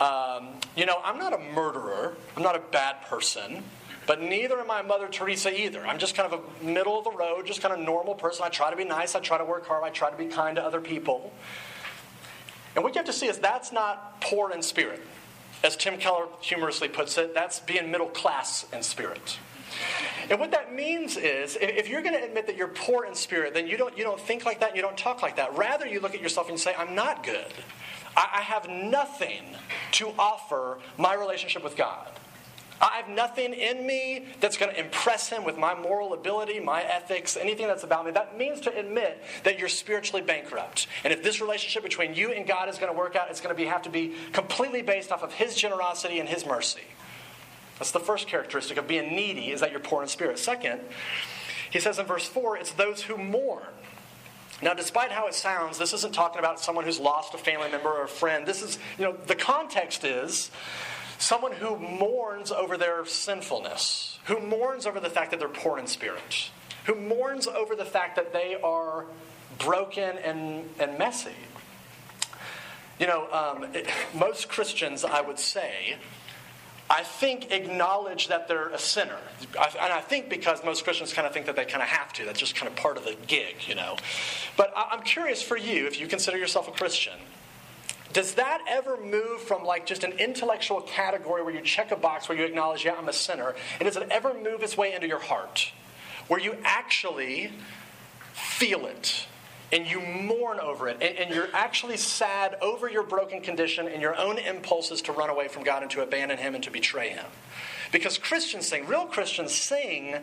um, 0.01 0.50
you 0.75 0.86
know, 0.86 1.00
I'm 1.03 1.17
not 1.17 1.33
a 1.33 1.38
murderer, 1.38 2.15
I'm 2.36 2.43
not 2.43 2.55
a 2.55 2.62
bad 2.71 3.03
person, 3.03 3.63
but 4.05 4.21
neither 4.21 4.59
am 4.59 4.71
I 4.71 4.81
Mother 4.81 5.07
Teresa 5.07 5.57
either. 5.59 5.86
I'm 5.86 5.97
just 5.97 6.15
kind 6.15 6.31
of 6.31 6.41
a 6.41 6.63
middle 6.65 6.97
of 6.97 7.03
the 7.03 7.12
road, 7.12 7.45
just 7.45 7.62
kind 7.62 7.74
of 7.74 7.79
normal 7.79 8.15
person. 8.15 8.45
I 8.45 8.50
try 8.50 8.69
to 8.69 8.75
be 8.75 8.86
nice, 8.86 9.15
I 9.15 9.19
try 9.19 9.38
to 9.38 9.45
work 9.45 9.67
hard, 9.67 9.83
I 9.83 9.89
try 9.89 10.09
to 10.09 10.17
be 10.17 10.27
kind 10.27 10.55
to 10.55 10.63
other 10.63 10.81
people. 10.81 11.33
And 12.75 12.83
what 12.83 12.93
you 12.93 13.00
have 13.00 13.07
to 13.07 13.13
see 13.13 13.27
is 13.27 13.39
that's 13.39 13.71
not 13.71 14.21
poor 14.21 14.51
in 14.51 14.62
spirit. 14.62 15.01
As 15.63 15.75
Tim 15.75 15.97
Keller 15.97 16.27
humorously 16.41 16.88
puts 16.88 17.17
it, 17.17 17.33
that's 17.33 17.59
being 17.59 17.89
middle 17.89 18.07
class 18.07 18.65
in 18.71 18.83
spirit. 18.83 19.39
And 20.29 20.39
what 20.39 20.51
that 20.51 20.74
means 20.74 21.17
is, 21.17 21.57
if 21.59 21.89
you're 21.89 22.01
going 22.01 22.13
to 22.13 22.24
admit 22.24 22.47
that 22.47 22.55
you're 22.55 22.67
poor 22.67 23.05
in 23.05 23.15
spirit, 23.15 23.53
then 23.53 23.67
you 23.67 23.77
don't, 23.77 23.97
you 23.97 24.03
don't 24.03 24.19
think 24.19 24.45
like 24.45 24.59
that, 24.59 24.75
you 24.75 24.81
don't 24.81 24.97
talk 24.97 25.21
like 25.21 25.38
that. 25.38 25.57
Rather, 25.57 25.88
you 25.88 26.00
look 26.00 26.13
at 26.13 26.21
yourself 26.21 26.50
and 26.50 26.59
say, 26.59 26.75
I'm 26.77 26.95
not 26.95 27.24
good. 27.24 27.51
I, 28.17 28.39
I 28.39 28.41
have 28.41 28.67
nothing 28.67 29.43
to 29.93 30.12
offer 30.19 30.79
my 30.97 31.13
relationship 31.13 31.63
with 31.63 31.77
God. 31.77 32.09
I 32.79 32.97
have 32.97 33.09
nothing 33.09 33.53
in 33.53 33.88
me 33.88 34.25
that's 34.39 34.57
going 34.57 34.71
to 34.71 34.79
impress 34.79 35.29
him 35.29 35.43
with 35.43 35.57
my 35.57 35.74
moral 35.74 36.13
ability, 36.13 36.59
my 36.59 36.83
ethics, 36.83 37.36
anything 37.36 37.65
that's 37.65 37.83
about 37.83 38.05
me. 38.05 38.12
That 38.12 38.38
means 38.38 38.62
to 38.62 38.77
admit 38.77 39.24
that 39.43 39.57
you're 39.57 39.67
spiritually 39.67 40.21
bankrupt. 40.21 40.88
And 41.03 41.12
if 41.12 41.24
this 41.24 41.41
relationship 41.41 41.81
between 41.81 42.13
you 42.13 42.31
and 42.31 42.45
God 42.45 42.69
is 42.69 42.77
going 42.77 42.91
to 42.91 42.97
work 42.97 43.15
out, 43.15 43.29
it's 43.31 43.41
going 43.41 43.55
to 43.55 43.59
be, 43.59 43.65
have 43.65 43.81
to 43.83 43.89
be 43.89 44.13
completely 44.31 44.83
based 44.83 45.12
off 45.12 45.24
of 45.24 45.33
his 45.33 45.55
generosity 45.55 46.19
and 46.19 46.29
his 46.29 46.45
mercy. 46.45 46.81
That's 47.79 47.91
the 47.91 48.00
first 48.00 48.27
characteristic 48.27 48.77
of 48.77 48.88
being 48.88 49.15
needy, 49.15 49.51
is 49.51 49.62
that 49.62 49.71
you're 49.71 49.79
poor 49.79 50.03
in 50.03 50.07
spirit. 50.07 50.38
Second, 50.38 50.81
he 51.71 51.79
says 51.79 51.97
in 51.97 52.05
verse 52.05 52.27
4, 52.27 52.57
it's 52.57 52.74
those 52.74 53.03
who 53.03 53.17
mourn. 53.17 53.63
Now, 54.61 54.73
despite 54.73 55.11
how 55.11 55.27
it 55.27 55.35
sounds, 55.35 55.77
this 55.77 55.93
isn't 55.93 56.13
talking 56.13 56.39
about 56.39 56.59
someone 56.59 56.83
who's 56.83 56.99
lost 56.99 57.33
a 57.33 57.37
family 57.37 57.69
member 57.69 57.89
or 57.89 58.03
a 58.03 58.07
friend. 58.07 58.45
This 58.45 58.63
is, 58.63 58.79
you 58.97 59.05
know, 59.05 59.15
the 59.27 59.35
context 59.35 60.03
is 60.03 60.49
someone 61.19 61.51
who 61.51 61.77
mourns 61.77 62.51
over 62.51 62.75
their 62.75 63.05
sinfulness, 63.05 64.19
who 64.25 64.39
mourns 64.39 64.87
over 64.87 64.99
the 64.99 65.09
fact 65.09 65.31
that 65.31 65.39
they're 65.39 65.47
poor 65.47 65.77
in 65.77 65.85
spirit, 65.85 66.49
who 66.85 66.95
mourns 66.95 67.47
over 67.47 67.75
the 67.75 67.85
fact 67.85 68.15
that 68.15 68.33
they 68.33 68.55
are 68.63 69.05
broken 69.59 70.17
and, 70.17 70.67
and 70.79 70.97
messy. 70.97 71.31
You 72.99 73.05
know, 73.05 73.31
um, 73.31 73.63
it, 73.75 73.87
most 74.15 74.49
Christians, 74.49 75.03
I 75.03 75.21
would 75.21 75.37
say, 75.37 75.97
I 76.89 77.03
think, 77.03 77.51
acknowledge 77.51 78.29
that 78.29 78.48
they're 78.48 78.70
a 78.70 78.79
sinner. 78.79 79.17
and 79.56 79.94
I 79.94 80.00
think 80.00 80.29
because 80.29 80.63
most 80.63 80.84
Christians 80.86 81.12
kind 81.12 81.27
of 81.27 81.34
think 81.34 81.46
that 81.48 81.56
they 81.56 81.65
kind 81.65 81.82
of 81.84 81.89
have 81.89 82.13
to. 82.13 82.25
That's 82.25 82.39
just 82.39 82.56
kind 82.56 82.67
of 82.67 82.77
part 82.77 82.98
of 82.98 83.03
the 83.03 83.15
gig, 83.27 83.56
you 83.67 83.75
know. 83.75 83.98
But 84.56 84.74
I'm 84.75 85.01
curious 85.01 85.41
for 85.41 85.58
you, 85.58 85.86
if 85.86 86.00
you 86.00 86.08
consider 86.08 86.38
yourself 86.38 86.67
a 86.67 86.72
Christian, 86.72 87.13
does 88.13 88.36
that 88.36 88.63
ever 88.67 88.98
move 88.98 89.41
from 89.41 89.63
like 89.63 89.86
just 89.86 90.03
an 90.03 90.13
intellectual 90.13 90.82
category 90.82 91.44
where 91.44 91.53
you 91.53 91.62
check 91.62 91.91
a 91.91 91.96
box 91.96 92.29
where 92.29 92.38
you 92.38 92.46
acknowledge, 92.46 92.86
yeah, 92.86 92.96
I'm 92.98 93.10
a 93.10 93.13
sinner, 93.13 93.53
and 93.79 93.86
does 93.86 93.98
it 93.98 94.08
ever 94.10 94.34
move 94.34 94.63
its 94.63 94.77
way 94.77 94.94
into 94.94 95.08
your 95.08 95.20
heart? 95.20 95.72
Where 96.27 96.39
you 96.39 96.56
actually 96.63 97.51
feel 98.34 98.86
it? 98.86 99.27
And 99.71 99.86
you 99.86 100.00
mourn 100.00 100.59
over 100.59 100.88
it, 100.88 100.97
and, 101.01 101.17
and, 101.17 101.36
you're 101.36 101.50
actually 101.53 101.97
sad 101.97 102.55
over 102.62 102.89
your 102.89 103.03
broken 103.03 103.41
condition 103.41 103.88
and 103.88 104.01
your 104.01 104.15
own 104.17 104.38
impulses 104.38 105.01
to 105.03 105.12
run 105.12 105.29
away 105.29 105.47
from 105.50 105.63
God 105.63 105.81
and 105.81 105.91
to 105.91 106.01
abandon 106.01 106.38
Him 106.38 106.55
and 106.55 106.63
to 106.63 106.71
betray 106.71 107.09
Him. 107.09 107.25
Because 107.91 108.17
Christians 108.17 108.67
sing, 108.67 108.88
real 108.88 109.05
Christians 109.05 109.53
sing, 109.53 110.15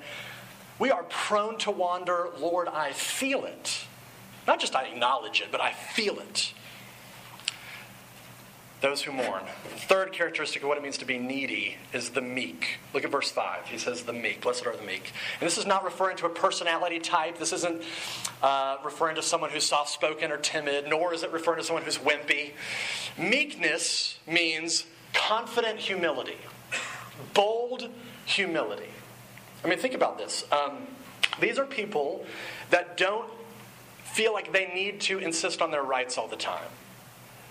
we 0.79 0.91
are 0.91 1.05
prone 1.05 1.59
to 1.59 1.71
wander, 1.71 2.29
Lord, 2.39 2.69
I 2.69 2.93
feel 2.93 3.45
it. 3.45 3.87
Not 4.47 4.61
just 4.61 4.75
I 4.75 4.85
acknowledge 4.85 5.41
it, 5.41 5.49
but 5.53 5.61
I 5.61 5.73
feel 5.73 6.19
it 6.19 6.55
those 8.85 9.01
who 9.01 9.13
mourn. 9.13 9.43
The 9.63 9.81
Third 9.81 10.13
characteristic 10.13 10.63
of 10.63 10.69
what 10.69 10.77
it 10.77 10.83
means 10.83 10.99
to 10.99 11.07
be 11.07 11.17
needy 11.17 11.79
is 11.95 12.11
the 12.11 12.21
meek. 12.21 12.79
Look 12.93 13.03
at 13.03 13.11
verse 13.11 13.31
5. 13.31 13.67
He 13.67 13.79
says, 13.79 14.03
the 14.03 14.13
meek. 14.13 14.43
Blessed 14.43 14.67
are 14.67 14.77
the 14.77 14.85
meek. 14.85 15.11
And 15.41 15.47
this 15.47 15.57
is 15.57 15.65
not 15.65 15.85
referring 15.85 16.19
to 16.19 16.27
a 16.27 16.29
personality 16.29 16.99
type. 16.99 17.39
This 17.39 17.55
isn't 17.55 17.83
uh, 18.43 18.77
referring 18.85 19.17
to 19.17 19.23
someone 19.23 19.49
who's 19.49 19.65
soft 19.65 19.89
spoken 19.89 20.31
or 20.31 20.37
timid, 20.37 20.87
nor 20.87 21.15
is 21.15 21.23
it 21.23 21.33
referring 21.33 21.61
to 21.61 21.65
someone 21.65 21.83
who's 21.83 21.97
wimpy. 21.97 22.53
Meekness 23.17 24.19
means 24.27 24.85
confident 25.15 25.79
humility, 25.79 26.37
bold 27.33 27.89
humility. 28.27 28.91
I 29.65 29.69
mean, 29.69 29.79
think 29.79 29.95
about 29.95 30.19
this. 30.19 30.45
Um, 30.53 30.87
these 31.41 31.59
are 31.59 31.65
people 31.65 32.27
that 32.69 32.99
don't 32.99 33.31
feel 34.03 34.35
like 34.35 34.53
they 34.53 34.71
need 34.75 35.01
to 35.03 35.21
insist 35.21 35.63
on 35.63 35.71
their 35.71 35.83
rights 35.83 36.19
all 36.19 36.29
the 36.29 36.37
time. 36.37 36.69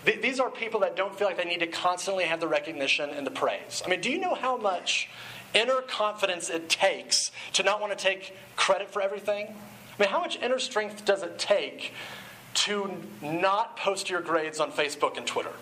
These 0.04 0.40
are 0.40 0.50
people 0.50 0.80
that 0.80 0.96
don't 0.96 1.16
feel 1.16 1.26
like 1.26 1.36
they 1.36 1.44
need 1.44 1.60
to 1.60 1.66
constantly 1.66 2.24
have 2.24 2.40
the 2.40 2.48
recognition 2.48 3.10
and 3.10 3.26
the 3.26 3.30
praise. 3.30 3.82
I 3.84 3.88
mean, 3.88 4.00
do 4.00 4.10
you 4.10 4.18
know 4.18 4.34
how 4.34 4.56
much 4.56 5.08
inner 5.54 5.80
confidence 5.80 6.50
it 6.50 6.68
takes 6.68 7.30
to 7.54 7.62
not 7.62 7.80
want 7.80 7.96
to 7.96 8.02
take 8.02 8.36
credit 8.56 8.90
for 8.90 9.00
everything? 9.00 9.46
I 9.46 10.02
mean, 10.02 10.10
how 10.10 10.20
much 10.20 10.38
inner 10.42 10.58
strength 10.58 11.04
does 11.04 11.22
it 11.22 11.38
take 11.38 11.92
to 12.54 12.90
not 13.22 13.76
post 13.76 14.10
your 14.10 14.20
grades 14.20 14.60
on 14.60 14.72
Facebook 14.72 15.16
and 15.16 15.26
Twitter? 15.26 15.52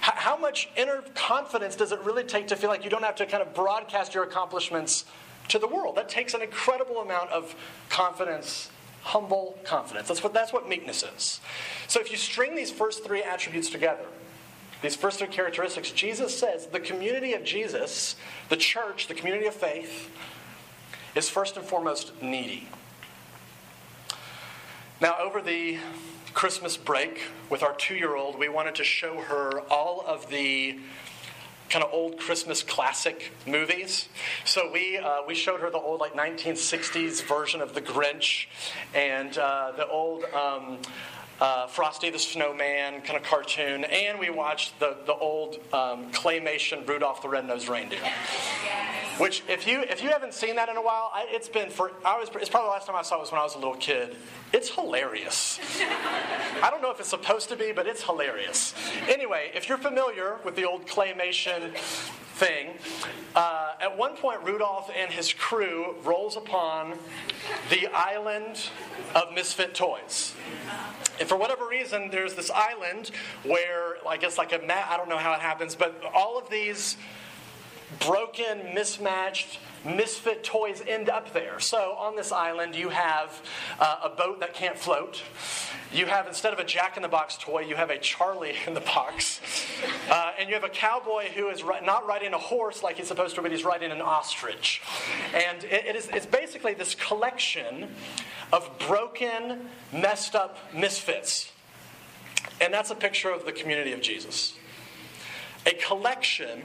How 0.00 0.36
much 0.36 0.68
inner 0.76 1.02
confidence 1.14 1.76
does 1.76 1.92
it 1.92 2.00
really 2.00 2.24
take 2.24 2.48
to 2.48 2.56
feel 2.56 2.70
like 2.70 2.84
you 2.84 2.90
don't 2.90 3.04
have 3.04 3.16
to 3.16 3.26
kind 3.26 3.42
of 3.42 3.54
broadcast 3.54 4.14
your 4.14 4.24
accomplishments 4.24 5.04
to 5.48 5.58
the 5.58 5.66
world? 5.66 5.96
That 5.96 6.08
takes 6.08 6.34
an 6.34 6.42
incredible 6.42 6.98
amount 6.98 7.30
of 7.30 7.54
confidence 7.88 8.70
humble 9.04 9.58
confidence. 9.64 10.08
That's 10.08 10.22
what, 10.22 10.32
that's 10.32 10.52
what 10.52 10.68
meekness 10.68 11.04
is. 11.14 11.40
So 11.88 12.00
if 12.00 12.10
you 12.10 12.16
string 12.16 12.56
these 12.56 12.70
first 12.70 13.04
three 13.04 13.22
attributes 13.22 13.68
together, 13.68 14.06
these 14.82 14.96
first 14.96 15.18
three 15.18 15.28
characteristics, 15.28 15.90
Jesus 15.90 16.36
says 16.36 16.66
the 16.66 16.80
community 16.80 17.34
of 17.34 17.44
Jesus, 17.44 18.16
the 18.48 18.56
church, 18.56 19.06
the 19.06 19.14
community 19.14 19.46
of 19.46 19.54
faith, 19.54 20.10
is 21.14 21.28
first 21.28 21.56
and 21.56 21.64
foremost 21.64 22.20
needy. 22.22 22.66
Now, 25.00 25.16
over 25.20 25.42
the 25.42 25.78
Christmas 26.32 26.76
break 26.76 27.22
with 27.50 27.62
our 27.62 27.74
two 27.74 27.94
year 27.94 28.16
old, 28.16 28.38
we 28.38 28.48
wanted 28.48 28.74
to 28.76 28.84
show 28.84 29.20
her 29.20 29.60
all 29.70 30.02
of 30.06 30.28
the 30.30 30.78
kind 31.70 31.84
of 31.84 31.92
old 31.92 32.18
Christmas 32.18 32.62
classic 32.62 33.32
movies. 33.46 34.08
So 34.44 34.70
we 34.72 34.98
uh, 34.98 35.18
we 35.26 35.34
showed 35.34 35.60
her 35.60 35.70
the 35.70 35.78
old 35.78 36.00
like 36.00 36.14
1960s 36.14 37.22
version 37.22 37.60
of 37.60 37.74
The 37.74 37.82
Grinch 37.82 38.46
and 38.94 39.36
uh, 39.38 39.72
the 39.76 39.86
old. 39.86 40.24
Um, 40.24 40.78
uh, 41.40 41.66
Frosty 41.66 42.10
the 42.10 42.18
Snowman 42.18 43.02
kind 43.02 43.16
of 43.16 43.24
cartoon, 43.24 43.82
and 43.82 44.20
we 44.20 44.30
watched 44.30 44.78
the, 44.78 44.96
the 45.04 45.14
old 45.14 45.56
um, 45.72 46.12
claymation 46.12 46.88
Rudolph 46.88 47.22
the 47.22 47.28
Red-Nosed 47.28 47.68
Reindeer. 47.68 47.98
Which, 49.18 49.44
if 49.48 49.66
you 49.66 49.82
if 49.82 50.02
you 50.02 50.10
haven't 50.10 50.34
seen 50.34 50.56
that 50.56 50.68
in 50.68 50.76
a 50.76 50.82
while, 50.82 51.10
I, 51.14 51.26
it's 51.28 51.48
been 51.48 51.70
for 51.70 51.92
I 52.04 52.18
was 52.18 52.28
it's 52.34 52.48
probably 52.48 52.68
the 52.68 52.72
last 52.72 52.86
time 52.86 52.96
I 52.96 53.02
saw 53.02 53.18
it 53.18 53.20
was 53.20 53.32
when 53.32 53.40
I 53.40 53.44
was 53.44 53.54
a 53.54 53.58
little 53.58 53.76
kid. 53.76 54.16
It's 54.52 54.70
hilarious. 54.70 55.60
I 56.62 56.68
don't 56.70 56.82
know 56.82 56.90
if 56.90 56.98
it's 56.98 57.08
supposed 57.08 57.48
to 57.50 57.56
be, 57.56 57.72
but 57.72 57.86
it's 57.86 58.02
hilarious. 58.02 58.74
Anyway, 59.08 59.52
if 59.54 59.68
you're 59.68 59.78
familiar 59.78 60.36
with 60.44 60.56
the 60.56 60.64
old 60.64 60.86
claymation 60.86 61.74
thing, 61.76 62.70
uh, 63.36 63.74
at 63.80 63.96
one 63.96 64.16
point 64.16 64.42
Rudolph 64.42 64.90
and 64.96 65.12
his 65.12 65.32
crew 65.32 65.94
rolls 66.02 66.36
upon 66.36 66.98
the 67.70 67.86
island 67.94 68.68
of 69.14 69.32
misfit 69.32 69.74
toys. 69.74 70.34
And 71.20 71.28
for 71.28 71.36
whatever 71.36 71.68
reason, 71.68 72.10
there's 72.10 72.34
this 72.34 72.50
island 72.50 73.12
where, 73.44 73.96
I 74.08 74.16
guess, 74.16 74.36
like 74.36 74.52
a 74.52 74.58
mat, 74.58 74.88
I 74.90 74.96
don't 74.96 75.08
know 75.08 75.18
how 75.18 75.32
it 75.34 75.40
happens, 75.40 75.76
but 75.76 76.00
all 76.12 76.36
of 76.36 76.50
these 76.50 76.96
broken, 78.00 78.74
mismatched, 78.74 79.58
misfit 79.84 80.42
toys 80.42 80.82
end 80.86 81.08
up 81.08 81.32
there. 81.32 81.60
So 81.60 81.94
on 81.98 82.16
this 82.16 82.32
island, 82.32 82.74
you 82.74 82.88
have 82.88 83.42
uh, 83.78 84.00
a 84.04 84.08
boat 84.08 84.40
that 84.40 84.54
can't 84.54 84.78
float. 84.78 85.22
You 85.92 86.06
have, 86.06 86.26
instead 86.26 86.52
of 86.52 86.58
a 86.58 86.64
Jack 86.64 86.96
in 86.96 87.02
the 87.02 87.08
Box 87.08 87.36
toy, 87.36 87.60
you 87.60 87.76
have 87.76 87.90
a 87.90 87.98
Charlie 87.98 88.54
in 88.66 88.74
the 88.74 88.80
Box. 88.80 89.40
Uh, 90.10 90.32
and 90.38 90.48
you 90.48 90.54
have 90.54 90.64
a 90.64 90.68
cowboy 90.68 91.28
who 91.28 91.48
is 91.48 91.62
ri- 91.62 91.84
not 91.84 92.06
riding 92.06 92.32
a 92.34 92.38
horse 92.38 92.82
like 92.82 92.96
he's 92.96 93.08
supposed 93.08 93.34
to, 93.36 93.42
but 93.42 93.50
he's 93.50 93.64
riding 93.64 93.90
an 93.90 94.00
ostrich. 94.00 94.82
And 95.34 95.64
it, 95.64 95.86
it 95.86 95.96
is, 95.96 96.08
it's 96.08 96.26
basically 96.26 96.74
this 96.74 96.94
collection 96.94 97.88
of 98.52 98.70
broken, 98.86 99.68
messed 99.92 100.34
up 100.34 100.58
misfits. 100.74 101.52
And 102.60 102.72
that's 102.72 102.90
a 102.90 102.94
picture 102.94 103.30
of 103.30 103.44
the 103.44 103.52
community 103.52 103.92
of 103.92 104.00
Jesus. 104.00 104.54
A 105.66 105.72
collection 105.74 106.62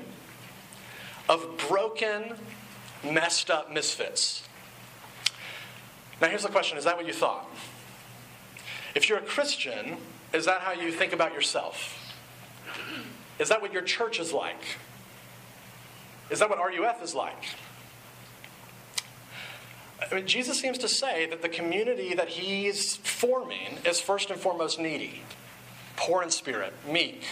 of 1.29 1.57
broken, 1.69 2.33
messed 3.03 3.49
up 3.49 3.71
misfits. 3.71 4.43
Now, 6.19 6.27
here's 6.27 6.43
the 6.43 6.49
question 6.49 6.77
Is 6.77 6.83
that 6.83 6.97
what 6.97 7.07
you 7.07 7.13
thought? 7.13 7.47
If 8.95 9.07
you're 9.07 9.19
a 9.19 9.23
Christian, 9.23 9.97
is 10.33 10.45
that 10.45 10.61
how 10.61 10.73
you 10.73 10.91
think 10.91 11.13
about 11.13 11.33
yourself? 11.33 11.95
Is 13.37 13.49
that 13.49 13.61
what 13.61 13.71
your 13.71 13.83
church 13.83 14.19
is 14.19 14.33
like? 14.33 14.77
Is 16.29 16.39
that 16.39 16.49
what 16.49 16.59
RUF 16.59 17.01
is 17.01 17.15
like? 17.15 17.45
I 20.11 20.15
mean, 20.15 20.27
Jesus 20.27 20.59
seems 20.59 20.77
to 20.79 20.87
say 20.87 21.27
that 21.27 21.41
the 21.41 21.49
community 21.49 22.13
that 22.15 22.29
he's 22.29 22.95
forming 22.97 23.77
is 23.85 23.99
first 23.99 24.31
and 24.31 24.39
foremost 24.39 24.79
needy, 24.79 25.21
poor 25.97 26.23
in 26.23 26.31
spirit, 26.31 26.73
meek, 26.89 27.23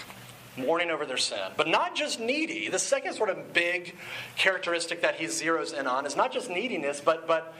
mourning 0.57 0.89
over 0.89 1.05
their 1.05 1.17
sin. 1.17 1.51
But 1.55 1.67
not 1.67 1.95
just 1.95 2.19
needy. 2.19 2.69
The 2.69 2.79
second 2.79 3.13
sort 3.13 3.29
of 3.29 3.53
big 3.53 3.95
characteristic 4.35 5.01
that 5.01 5.15
he 5.15 5.25
zeroes 5.25 5.77
in 5.77 5.87
on 5.87 6.05
is 6.05 6.15
not 6.15 6.31
just 6.31 6.49
neediness, 6.49 7.01
but, 7.01 7.27
but 7.27 7.53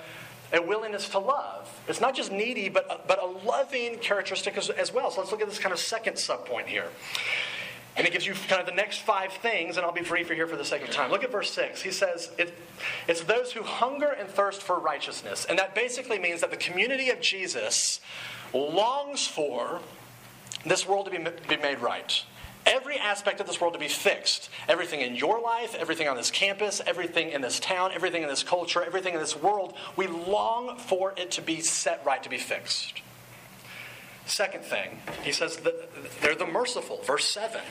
a 0.53 0.61
willingness 0.61 1.09
to 1.09 1.19
love. 1.19 1.69
It's 1.87 2.01
not 2.01 2.15
just 2.15 2.31
needy, 2.31 2.69
but, 2.69 3.07
but 3.07 3.21
a 3.21 3.25
loving 3.25 3.97
characteristic 3.99 4.57
as, 4.57 4.69
as 4.69 4.93
well. 4.93 5.11
So 5.11 5.21
let's 5.21 5.31
look 5.31 5.41
at 5.41 5.49
this 5.49 5.59
kind 5.59 5.73
of 5.73 5.79
second 5.79 6.13
subpoint 6.15 6.65
here. 6.65 6.87
And 7.97 8.05
it 8.05 8.13
gives 8.13 8.27
you 8.27 8.33
kind 8.47 8.61
of 8.61 8.67
the 8.67 8.75
next 8.75 8.99
five 8.99 9.33
things, 9.33 9.75
and 9.75 9.85
I'll 9.85 9.91
be 9.91 10.01
brief 10.01 10.29
here 10.29 10.45
for 10.45 10.55
the 10.55 10.63
sake 10.63 10.83
of 10.83 10.91
time. 10.91 11.09
Look 11.09 11.23
at 11.23 11.31
verse 11.31 11.51
6. 11.51 11.81
He 11.81 11.89
says, 11.89 12.29
it, 12.37 12.55
It's 13.07 13.21
those 13.21 13.51
who 13.51 13.63
hunger 13.63 14.09
and 14.09 14.29
thirst 14.29 14.61
for 14.61 14.79
righteousness. 14.79 15.45
And 15.49 15.57
that 15.57 15.73
basically 15.73 16.19
means 16.19 16.41
that 16.41 16.51
the 16.51 16.57
community 16.57 17.09
of 17.09 17.19
Jesus 17.21 17.99
longs 18.53 19.25
for 19.25 19.81
this 20.63 20.87
world 20.87 21.05
to 21.05 21.11
be, 21.11 21.17
be 21.49 21.57
made 21.61 21.79
right. 21.79 22.23
Every 22.67 22.97
aspect 22.97 23.39
of 23.39 23.47
this 23.47 23.61
world 23.61 23.73
to 23.73 23.79
be 23.79 23.87
fixed. 23.87 24.49
Everything 24.67 24.99
in 24.99 25.15
your 25.15 25.39
life, 25.39 25.73
everything 25.73 26.09
on 26.09 26.17
this 26.17 26.29
campus, 26.29 26.81
everything 26.85 27.29
in 27.31 27.41
this 27.41 27.61
town, 27.61 27.91
everything 27.93 28.23
in 28.23 28.27
this 28.27 28.43
culture, 28.43 28.83
everything 28.83 29.13
in 29.13 29.21
this 29.21 29.35
world, 29.35 29.73
we 29.95 30.07
long 30.07 30.77
for 30.77 31.13
it 31.15 31.31
to 31.31 31.41
be 31.41 31.61
set 31.61 32.05
right, 32.05 32.21
to 32.23 32.29
be 32.29 32.37
fixed. 32.37 33.01
Second 34.25 34.65
thing, 34.65 34.99
he 35.23 35.31
says 35.31 35.61
they're 36.21 36.35
the 36.35 36.45
merciful, 36.45 37.01
verse 37.03 37.25
7. 37.25 37.61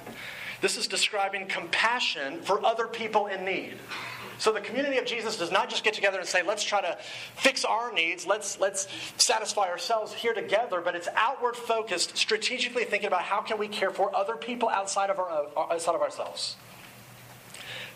This 0.63 0.79
is 0.79 0.87
describing 0.87 1.47
compassion 1.47 2.41
for 2.41 2.65
other 2.65 2.87
people 2.87 3.27
in 3.27 3.45
need. 3.45 3.75
So 4.39 4.53
the 4.53 4.61
community 4.61 4.99
of 4.99 5.07
Jesus 5.07 5.37
does 5.39 5.51
not 5.51 5.71
just 5.71 5.85
get 5.85 5.95
together 5.95 6.19
and 6.19 6.29
say, 6.29 6.43
let's 6.43 6.63
try 6.63 6.81
to 6.81 6.99
fix 7.37 7.65
our 7.65 7.93
needs, 7.93 8.27
let's, 8.27 8.61
let's 8.61 8.87
satisfy 9.17 9.69
ourselves 9.69 10.13
here 10.13 10.35
together, 10.35 10.81
but 10.81 10.95
it's 10.95 11.09
outward 11.15 11.57
focused, 11.57 12.17
strategically 12.17 12.85
thinking 12.85 13.07
about 13.07 13.23
how 13.23 13.41
can 13.41 13.59
we 13.59 13.69
care 13.69 13.91
for 13.91 14.15
other 14.15 14.37
people 14.37 14.69
outside 14.69 15.11
of, 15.11 15.19
our, 15.19 15.31
uh, 15.31 15.73
outside 15.73 15.95
of 15.95 16.03
ourselves. 16.03 16.57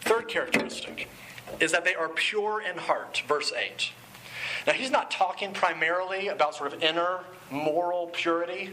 Third 0.01 0.29
characteristic 0.29 1.09
is 1.59 1.73
that 1.73 1.85
they 1.85 1.95
are 1.95 2.09
pure 2.09 2.63
in 2.63 2.79
heart, 2.79 3.23
verse 3.27 3.53
8. 3.53 3.93
Now, 4.67 4.73
he's 4.73 4.91
not 4.91 5.11
talking 5.11 5.53
primarily 5.53 6.29
about 6.29 6.55
sort 6.55 6.73
of 6.73 6.83
inner 6.83 7.21
moral 7.51 8.09
purity. 8.09 8.71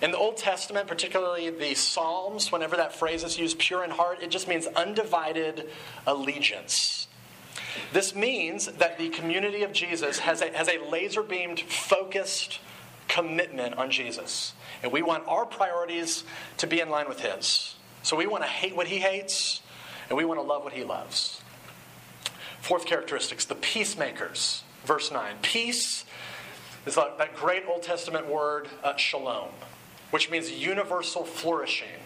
In 0.00 0.10
the 0.10 0.18
Old 0.18 0.36
Testament, 0.36 0.88
particularly 0.88 1.48
the 1.50 1.74
Psalms, 1.74 2.50
whenever 2.50 2.76
that 2.76 2.94
phrase 2.94 3.22
is 3.22 3.38
used, 3.38 3.58
pure 3.58 3.84
in 3.84 3.90
heart, 3.90 4.18
it 4.22 4.30
just 4.30 4.48
means 4.48 4.66
undivided 4.66 5.68
allegiance. 6.06 7.01
This 7.92 8.14
means 8.14 8.66
that 8.66 8.98
the 8.98 9.08
community 9.08 9.62
of 9.62 9.72
Jesus 9.72 10.20
has 10.20 10.42
a, 10.42 10.50
has 10.56 10.68
a 10.68 10.78
laser 10.90 11.22
beamed, 11.22 11.60
focused 11.60 12.60
commitment 13.08 13.74
on 13.74 13.90
Jesus. 13.90 14.54
And 14.82 14.92
we 14.92 15.02
want 15.02 15.24
our 15.28 15.46
priorities 15.46 16.24
to 16.58 16.66
be 16.66 16.80
in 16.80 16.90
line 16.90 17.08
with 17.08 17.20
His. 17.20 17.76
So 18.02 18.16
we 18.16 18.26
want 18.26 18.42
to 18.42 18.48
hate 18.48 18.74
what 18.74 18.86
He 18.86 18.98
hates, 18.98 19.62
and 20.08 20.16
we 20.16 20.24
want 20.24 20.38
to 20.38 20.42
love 20.42 20.64
what 20.64 20.72
He 20.72 20.84
loves. 20.84 21.40
Fourth 22.60 22.86
characteristics 22.86 23.44
the 23.44 23.54
peacemakers. 23.54 24.62
Verse 24.84 25.12
9. 25.12 25.36
Peace 25.42 26.04
is 26.86 26.96
that 26.96 27.36
great 27.36 27.64
Old 27.68 27.82
Testament 27.82 28.26
word, 28.26 28.68
uh, 28.82 28.96
shalom, 28.96 29.50
which 30.10 30.30
means 30.30 30.50
universal 30.50 31.24
flourishing, 31.24 32.00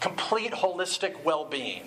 complete 0.00 0.52
holistic 0.52 1.22
well 1.24 1.44
being. 1.44 1.84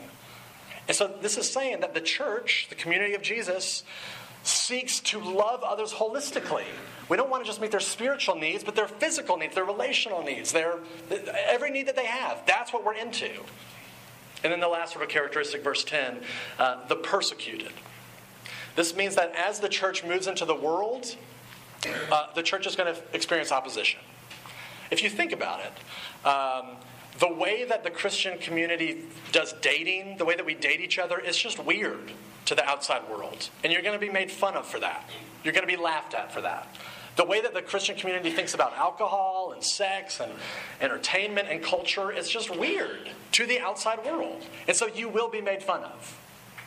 And 0.88 0.96
so 0.96 1.12
this 1.22 1.38
is 1.38 1.52
saying 1.52 1.82
that 1.82 1.94
the 1.94 2.02
church, 2.02 2.68
the 2.70 2.76
community 2.76 3.14
of 3.16 3.22
Jesus, 3.22 3.84
seeks 4.44 5.00
to 5.00 5.20
love 5.20 5.64
others 5.64 5.94
holistically. 5.94 6.66
We 7.10 7.18
don't 7.18 7.30
want 7.30 7.44
to 7.44 7.48
just 7.48 7.62
meet 7.62 7.72
their 7.72 7.80
spiritual 7.80 8.36
needs, 8.36 8.64
but 8.64 8.76
their 8.76 8.88
physical 8.88 9.38
needs, 9.38 9.56
their 9.56 9.66
relational 9.66 10.24
needs, 10.24 10.52
their 10.52 10.76
every 11.48 11.72
need 11.72 11.88
that 11.88 11.96
they 11.96 12.06
have. 12.06 12.44
That's 12.46 12.72
what 12.72 12.86
we're 12.86 12.94
into. 12.94 13.30
And 14.44 14.52
then 14.52 14.60
the 14.60 14.68
last 14.68 14.94
sort 14.94 15.04
of 15.04 15.10
characteristic, 15.10 15.64
verse 15.64 15.84
10, 15.84 16.20
uh, 16.60 16.88
the 16.88 16.96
persecuted. 16.96 17.74
This 18.76 18.96
means 18.96 19.16
that 19.16 19.34
as 19.36 19.60
the 19.60 19.70
church 19.70 20.04
moves 20.04 20.28
into 20.28 20.46
the 20.46 20.56
world, 20.56 21.16
uh, 22.12 22.28
the 22.36 22.44
church 22.44 22.68
is 22.68 22.76
going 22.76 22.94
to 22.94 23.02
experience 23.14 23.52
opposition. 23.52 24.00
If 24.92 25.02
you 25.02 25.10
think 25.10 25.32
about 25.32 25.62
it, 25.62 26.28
um, 26.28 26.76
the 27.20 27.32
way 27.32 27.64
that 27.64 27.84
the 27.84 27.90
Christian 27.90 28.38
community 28.40 29.04
does 29.32 29.54
dating, 29.62 30.18
the 30.18 30.26
way 30.26 30.36
that 30.36 30.46
we 30.46 30.54
date 30.54 30.82
each 30.82 31.00
other, 31.00 31.20
is 31.20 31.38
just 31.38 31.64
weird 31.64 32.12
to 32.46 32.56
the 32.56 32.66
outside 32.66 33.10
world. 33.10 33.50
And 33.64 33.72
you're 33.72 33.82
going 33.82 34.00
to 34.00 34.06
be 34.06 34.12
made 34.12 34.32
fun 34.32 34.56
of 34.56 34.66
for 34.66 34.80
that. 34.80 35.10
You're 35.44 35.54
going 35.54 35.68
to 35.68 35.74
be 35.74 35.82
laughed 35.82 36.14
at 36.14 36.32
for 36.32 36.42
that. 36.42 36.68
The 37.16 37.24
way 37.26 37.40
that 37.42 37.54
the 37.54 37.62
Christian 37.62 37.96
community 37.96 38.30
thinks 38.32 38.54
about 38.54 38.78
alcohol 38.78 39.54
and 39.54 39.64
sex 39.64 40.20
and 40.20 40.32
entertainment 40.82 41.48
and 41.50 41.64
culture 41.64 42.12
is 42.12 42.30
just 42.30 42.56
weird 42.56 43.10
to 43.34 43.46
the 43.46 43.60
outside 43.60 44.04
world. 44.06 44.44
And 44.68 44.76
so 44.76 44.88
you 44.88 45.08
will 45.08 45.30
be 45.30 45.40
made 45.40 45.64
fun 45.64 45.84
of 45.84 46.20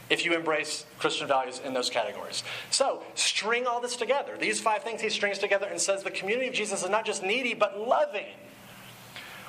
if 0.08 0.24
you 0.24 0.34
embrace 0.34 0.86
Christian 0.98 1.28
values 1.28 1.60
in 1.62 1.74
those 1.74 1.90
categories. 1.90 2.42
So, 2.70 3.02
string 3.14 3.66
all 3.66 3.82
this 3.82 3.94
together. 3.94 4.38
These 4.40 4.58
five 4.58 4.82
things 4.82 5.02
he 5.02 5.10
strings 5.10 5.38
together 5.38 5.66
and 5.66 5.78
says 5.78 6.02
the 6.02 6.10
community 6.10 6.48
of 6.48 6.54
Jesus 6.54 6.82
is 6.82 6.88
not 6.88 7.04
just 7.04 7.22
needy, 7.22 7.52
but 7.52 7.78
loving. 7.78 8.32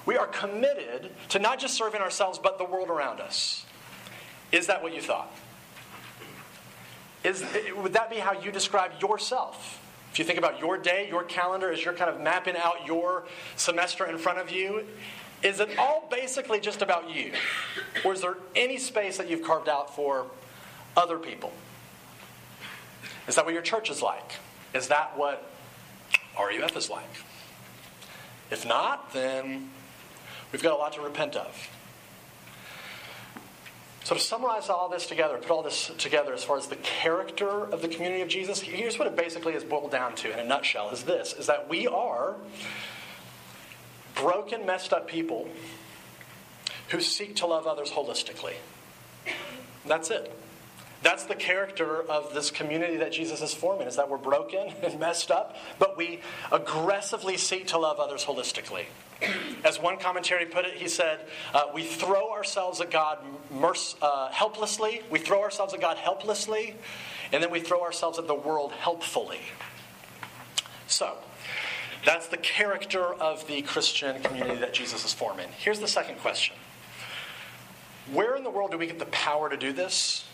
We 0.05 0.17
are 0.17 0.27
committed 0.27 1.11
to 1.29 1.39
not 1.39 1.59
just 1.59 1.75
serving 1.75 2.01
ourselves, 2.01 2.39
but 2.39 2.57
the 2.57 2.65
world 2.65 2.89
around 2.89 3.19
us. 3.19 3.65
Is 4.51 4.67
that 4.67 4.81
what 4.81 4.93
you 4.93 5.01
thought? 5.01 5.31
Is, 7.23 7.43
would 7.75 7.93
that 7.93 8.09
be 8.09 8.17
how 8.17 8.39
you 8.39 8.51
describe 8.51 8.91
yourself? 9.01 9.81
If 10.11 10.19
you 10.19 10.25
think 10.25 10.39
about 10.39 10.59
your 10.59 10.77
day, 10.77 11.07
your 11.07 11.23
calendar, 11.23 11.71
as 11.71 11.83
you're 11.83 11.93
kind 11.93 12.09
of 12.09 12.19
mapping 12.19 12.55
out 12.55 12.87
your 12.87 13.25
semester 13.55 14.05
in 14.05 14.17
front 14.17 14.39
of 14.39 14.49
you, 14.49 14.85
is 15.43 15.59
it 15.59 15.77
all 15.77 16.07
basically 16.09 16.59
just 16.59 16.81
about 16.81 17.09
you? 17.13 17.31
Or 18.03 18.13
is 18.13 18.21
there 18.21 18.37
any 18.55 18.77
space 18.77 19.17
that 19.17 19.29
you've 19.29 19.43
carved 19.43 19.69
out 19.69 19.95
for 19.95 20.25
other 20.97 21.17
people? 21.17 21.53
Is 23.27 23.35
that 23.35 23.45
what 23.45 23.53
your 23.53 23.63
church 23.63 23.89
is 23.89 24.01
like? 24.01 24.33
Is 24.73 24.87
that 24.87 25.17
what 25.17 25.49
RUF 26.37 26.75
is 26.75 26.89
like? 26.89 27.23
If 28.51 28.65
not, 28.65 29.13
then 29.13 29.69
we've 30.51 30.63
got 30.63 30.73
a 30.73 30.77
lot 30.77 30.93
to 30.93 31.01
repent 31.01 31.35
of. 31.35 31.69
So, 34.03 34.15
to 34.15 34.21
summarize 34.21 34.69
all 34.69 34.89
this 34.89 35.05
together, 35.05 35.37
put 35.37 35.51
all 35.51 35.61
this 35.61 35.91
together 35.97 36.33
as 36.33 36.43
far 36.43 36.57
as 36.57 36.67
the 36.67 36.77
character 36.77 37.65
of 37.65 37.81
the 37.81 37.87
community 37.87 38.21
of 38.21 38.27
Jesus, 38.27 38.59
here's 38.59 38.97
what 38.97 39.07
it 39.07 39.15
basically 39.15 39.53
is 39.53 39.63
boiled 39.63 39.91
down 39.91 40.15
to 40.15 40.33
in 40.33 40.39
a 40.39 40.43
nutshell 40.43 40.89
is 40.89 41.03
this 41.03 41.33
is 41.33 41.45
that 41.47 41.69
we 41.69 41.85
are 41.85 42.35
broken, 44.15 44.65
messed 44.65 44.93
up 44.93 45.07
people 45.07 45.47
who 46.89 47.01
seek 47.01 47.35
to 47.35 47.45
love 47.45 47.67
others 47.67 47.91
holistically. 47.91 48.55
That's 49.85 50.09
it. 50.09 50.33
That's 51.01 51.23
the 51.23 51.35
character 51.35 52.01
of 52.01 52.33
this 52.33 52.51
community 52.51 52.97
that 52.97 53.13
Jesus 53.13 53.41
is 53.41 53.53
forming, 53.53 53.87
is 53.87 53.95
that 53.95 54.09
we're 54.09 54.17
broken 54.17 54.73
and 54.83 54.99
messed 54.99 55.31
up, 55.31 55.55
but 55.77 55.97
we 55.97 56.21
aggressively 56.51 57.37
seek 57.37 57.67
to 57.67 57.77
love 57.77 57.99
others 57.99 58.25
holistically. 58.25 58.85
As 59.63 59.79
one 59.79 59.97
commentary 59.97 60.45
put 60.45 60.65
it, 60.65 60.75
he 60.75 60.87
said, 60.87 61.19
uh, 61.53 61.63
We 61.73 61.83
throw 61.83 62.31
ourselves 62.31 62.81
at 62.81 62.91
God 62.91 63.19
merc- 63.51 63.77
uh, 64.01 64.29
helplessly, 64.31 65.01
we 65.09 65.19
throw 65.19 65.41
ourselves 65.41 65.73
at 65.73 65.81
God 65.81 65.97
helplessly, 65.97 66.75
and 67.31 67.41
then 67.41 67.51
we 67.51 67.59
throw 67.59 67.81
ourselves 67.81 68.19
at 68.19 68.27
the 68.27 68.35
world 68.35 68.71
helpfully. 68.73 69.39
So, 70.87 71.17
that's 72.05 72.27
the 72.27 72.37
character 72.37 73.13
of 73.13 73.45
the 73.47 73.61
Christian 73.61 74.21
community 74.21 74.59
that 74.59 74.73
Jesus 74.73 75.05
is 75.05 75.13
forming. 75.13 75.47
Here's 75.57 75.79
the 75.79 75.87
second 75.87 76.19
question 76.19 76.55
Where 78.11 78.35
in 78.35 78.43
the 78.43 78.49
world 78.49 78.71
do 78.71 78.77
we 78.77 78.87
get 78.87 78.99
the 78.99 79.05
power 79.05 79.49
to 79.49 79.57
do 79.57 79.71
this? 79.71 80.25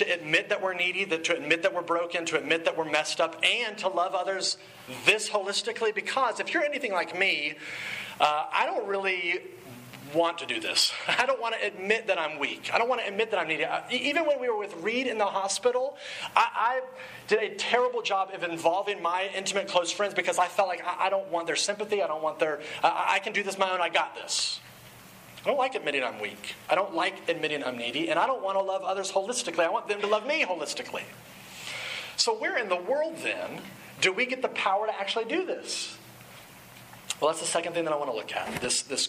To 0.00 0.12
admit 0.12 0.48
that 0.48 0.62
we're 0.62 0.74
needy, 0.74 1.04
that 1.04 1.24
to 1.24 1.36
admit 1.36 1.62
that 1.62 1.74
we're 1.74 1.82
broken, 1.82 2.24
to 2.26 2.38
admit 2.38 2.64
that 2.64 2.76
we're 2.76 2.90
messed 2.90 3.20
up, 3.20 3.36
and 3.44 3.76
to 3.78 3.88
love 3.88 4.14
others 4.14 4.56
this 5.04 5.28
holistically. 5.28 5.94
Because 5.94 6.40
if 6.40 6.52
you're 6.52 6.64
anything 6.64 6.92
like 6.92 7.18
me, 7.18 7.54
uh, 8.20 8.46
I 8.52 8.66
don't 8.66 8.86
really 8.86 9.40
want 10.14 10.38
to 10.38 10.46
do 10.46 10.58
this. 10.58 10.92
I 11.18 11.26
don't 11.26 11.40
want 11.40 11.54
to 11.60 11.66
admit 11.66 12.06
that 12.06 12.18
I'm 12.18 12.38
weak. 12.38 12.70
I 12.72 12.78
don't 12.78 12.88
want 12.88 13.02
to 13.02 13.08
admit 13.08 13.30
that 13.30 13.38
I'm 13.38 13.48
needy. 13.48 13.66
Even 13.90 14.26
when 14.26 14.40
we 14.40 14.48
were 14.48 14.58
with 14.58 14.74
Reed 14.76 15.06
in 15.06 15.18
the 15.18 15.26
hospital, 15.26 15.96
I, 16.34 16.48
I 16.54 16.80
did 17.28 17.42
a 17.42 17.54
terrible 17.56 18.02
job 18.02 18.30
of 18.32 18.42
involving 18.42 19.02
my 19.02 19.30
intimate 19.34 19.68
close 19.68 19.92
friends 19.92 20.14
because 20.14 20.38
I 20.38 20.46
felt 20.46 20.68
like 20.68 20.82
I, 20.84 21.06
I 21.06 21.10
don't 21.10 21.30
want 21.30 21.46
their 21.46 21.56
sympathy. 21.56 22.02
I 22.02 22.06
don't 22.06 22.22
want 22.22 22.38
their, 22.38 22.60
I, 22.82 23.16
I 23.16 23.18
can 23.18 23.32
do 23.32 23.42
this 23.42 23.58
my 23.58 23.70
own. 23.70 23.80
I 23.80 23.90
got 23.90 24.14
this. 24.14 24.60
I 25.44 25.48
don't 25.48 25.58
like 25.58 25.74
admitting 25.74 26.04
I'm 26.04 26.20
weak. 26.20 26.54
I 26.68 26.74
don't 26.74 26.94
like 26.94 27.28
admitting 27.28 27.64
I'm 27.64 27.78
needy, 27.78 28.10
and 28.10 28.18
I 28.18 28.26
don't 28.26 28.42
want 28.42 28.58
to 28.58 28.62
love 28.62 28.82
others 28.82 29.10
holistically. 29.10 29.64
I 29.64 29.70
want 29.70 29.88
them 29.88 30.00
to 30.00 30.06
love 30.06 30.26
me 30.26 30.44
holistically. 30.44 31.02
So, 32.16 32.38
where 32.38 32.58
in 32.58 32.68
the 32.68 32.76
world 32.76 33.16
then 33.22 33.62
do 34.00 34.12
we 34.12 34.26
get 34.26 34.42
the 34.42 34.48
power 34.48 34.86
to 34.86 34.94
actually 34.94 35.24
do 35.24 35.46
this? 35.46 35.96
Well, 37.20 37.30
that's 37.30 37.40
the 37.40 37.46
second 37.46 37.72
thing 37.72 37.84
that 37.84 37.92
I 37.92 37.96
want 37.96 38.10
to 38.10 38.16
look 38.16 38.34
at 38.34 38.60
this, 38.60 38.82
this 38.82 39.08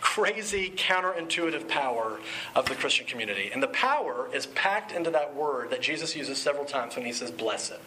crazy 0.00 0.70
counterintuitive 0.70 1.68
power 1.68 2.18
of 2.56 2.68
the 2.68 2.74
Christian 2.74 3.06
community. 3.06 3.50
And 3.52 3.62
the 3.62 3.68
power 3.68 4.28
is 4.32 4.46
packed 4.46 4.90
into 4.90 5.10
that 5.12 5.34
word 5.34 5.70
that 5.70 5.80
Jesus 5.80 6.16
uses 6.16 6.38
several 6.38 6.64
times 6.64 6.96
when 6.96 7.04
he 7.06 7.12
says, 7.12 7.30
blessed. 7.30 7.78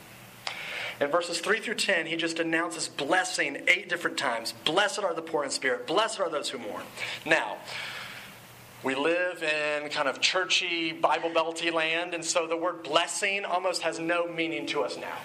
In 1.02 1.10
verses 1.10 1.40
3 1.40 1.60
through 1.60 1.76
10, 1.76 2.06
he 2.06 2.16
just 2.16 2.40
announces 2.40 2.88
blessing 2.88 3.64
eight 3.68 3.90
different 3.90 4.18
times. 4.18 4.54
Blessed 4.66 5.00
are 5.00 5.14
the 5.14 5.22
poor 5.22 5.44
in 5.44 5.50
spirit. 5.50 5.88
Blessed 5.88 6.20
are 6.20 6.30
those 6.30 6.50
who 6.50 6.60
mourn. 6.60 6.84
Now, 7.26 7.58
we 8.84 8.96
live 8.96 9.42
in 9.42 9.90
kind 9.90 10.08
of 10.08 10.20
churchy, 10.20 10.92
Bible 10.92 11.30
belty 11.30 11.72
land, 11.72 12.14
and 12.14 12.24
so 12.24 12.48
the 12.48 12.58
word 12.58 12.84
blessing 12.84 13.46
almost 13.46 13.82
has 13.82 13.98
no 13.98 14.28
meaning 14.28 14.66
to 14.68 14.82
us 14.82 14.98
now. 14.98 15.18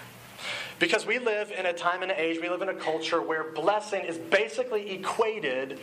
Because 0.79 1.05
we 1.05 1.19
live 1.19 1.51
in 1.51 1.65
a 1.65 1.73
time 1.73 2.01
and 2.01 2.11
age, 2.11 2.39
we 2.41 2.49
live 2.49 2.61
in 2.61 2.69
a 2.69 2.73
culture 2.73 3.21
where 3.21 3.51
blessing 3.51 4.05
is 4.05 4.17
basically 4.17 4.91
equated 4.91 5.79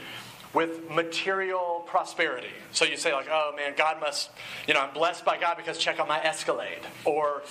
with 0.57 0.91
material 0.91 1.85
prosperity. 1.87 2.49
So 2.73 2.87
you 2.87 2.97
say, 2.97 3.13
like, 3.13 3.29
oh 3.31 3.53
man, 3.55 3.75
God 3.77 4.01
must, 4.01 4.31
you 4.67 4.73
know, 4.73 4.81
I'm 4.81 4.95
blessed 4.95 5.23
by 5.23 5.37
God 5.37 5.59
because 5.59 5.77
check 5.77 6.01
out 6.01 6.09
my 6.09 6.19
Escalade. 6.25 6.81
Or, 7.05 7.43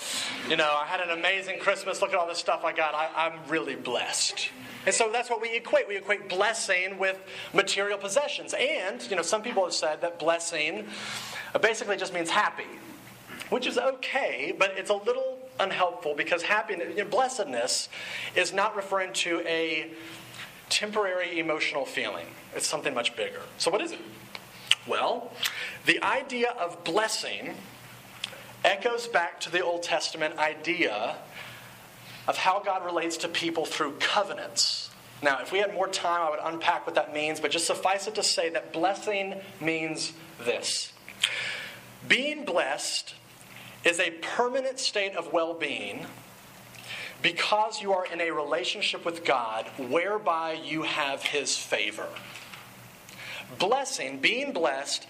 you 0.49 0.57
know, 0.57 0.75
I 0.75 0.87
had 0.87 1.01
an 1.01 1.11
amazing 1.11 1.59
Christmas, 1.59 2.01
look 2.01 2.13
at 2.13 2.15
all 2.15 2.27
this 2.27 2.39
stuff 2.39 2.63
I 2.65 2.73
got, 2.73 2.95
I, 2.95 3.09
I'm 3.15 3.47
really 3.47 3.75
blessed. 3.75 4.49
And 4.87 4.95
so 4.95 5.11
that's 5.11 5.29
what 5.29 5.39
we 5.39 5.55
equate. 5.55 5.87
We 5.87 5.97
equate 5.97 6.27
blessing 6.29 6.97
with 6.97 7.21
material 7.53 7.99
possessions. 7.99 8.55
And, 8.55 9.07
you 9.07 9.15
know, 9.15 9.21
some 9.21 9.43
people 9.43 9.63
have 9.65 9.73
said 9.73 10.01
that 10.01 10.17
blessing 10.17 10.87
basically 11.61 11.97
just 11.97 12.11
means 12.11 12.31
happy, 12.31 12.65
which 13.51 13.67
is 13.67 13.77
okay, 13.77 14.51
but 14.57 14.71
it's 14.77 14.89
a 14.89 14.95
little 14.95 15.37
unhelpful 15.59 16.15
because 16.15 16.41
happiness, 16.41 16.87
you 16.97 17.03
know, 17.03 17.09
blessedness 17.11 17.87
is 18.35 18.51
not 18.51 18.75
referring 18.75 19.13
to 19.13 19.41
a 19.41 19.91
temporary 20.69 21.39
emotional 21.39 21.85
feeling. 21.85 22.27
It's 22.55 22.67
something 22.67 22.93
much 22.93 23.15
bigger. 23.15 23.41
So, 23.57 23.71
what 23.71 23.81
is 23.81 23.91
it? 23.91 23.99
Well, 24.87 25.31
the 25.85 26.01
idea 26.03 26.51
of 26.51 26.83
blessing 26.83 27.55
echoes 28.63 29.07
back 29.07 29.39
to 29.41 29.51
the 29.51 29.61
Old 29.61 29.83
Testament 29.83 30.37
idea 30.37 31.17
of 32.27 32.37
how 32.37 32.59
God 32.59 32.85
relates 32.85 33.17
to 33.17 33.27
people 33.27 33.65
through 33.65 33.93
covenants. 33.99 34.89
Now, 35.21 35.41
if 35.41 35.51
we 35.51 35.59
had 35.59 35.73
more 35.73 35.87
time, 35.87 36.21
I 36.21 36.29
would 36.29 36.39
unpack 36.43 36.85
what 36.85 36.95
that 36.95 37.13
means, 37.13 37.39
but 37.39 37.51
just 37.51 37.65
suffice 37.65 38.07
it 38.07 38.15
to 38.15 38.23
say 38.23 38.49
that 38.49 38.73
blessing 38.73 39.35
means 39.61 40.13
this 40.43 40.91
Being 42.07 42.45
blessed 42.45 43.15
is 43.83 43.99
a 43.99 44.11
permanent 44.11 44.79
state 44.79 45.15
of 45.15 45.31
well 45.31 45.53
being 45.53 46.05
because 47.21 47.81
you 47.81 47.93
are 47.93 48.05
in 48.05 48.21
a 48.21 48.31
relationship 48.31 49.05
with 49.05 49.25
God 49.25 49.65
whereby 49.77 50.53
you 50.53 50.83
have 50.83 51.23
His 51.23 51.57
favor. 51.57 52.07
Blessing, 53.59 54.19
being 54.19 54.53
blessed, 54.53 55.07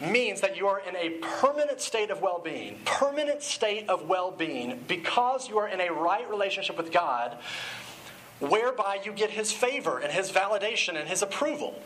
means 0.00 0.40
that 0.42 0.56
you 0.56 0.66
are 0.66 0.80
in 0.80 0.94
a 0.96 1.10
permanent 1.20 1.80
state 1.80 2.10
of 2.10 2.20
well 2.20 2.40
being, 2.42 2.78
permanent 2.84 3.42
state 3.42 3.88
of 3.88 4.08
well 4.08 4.30
being, 4.30 4.84
because 4.86 5.48
you 5.48 5.58
are 5.58 5.68
in 5.68 5.80
a 5.80 5.90
right 5.90 6.28
relationship 6.28 6.76
with 6.76 6.92
God, 6.92 7.36
whereby 8.40 9.00
you 9.04 9.12
get 9.12 9.30
His 9.30 9.52
favor 9.52 9.98
and 9.98 10.12
His 10.12 10.30
validation 10.30 10.96
and 10.96 11.08
His 11.08 11.22
approval. 11.22 11.80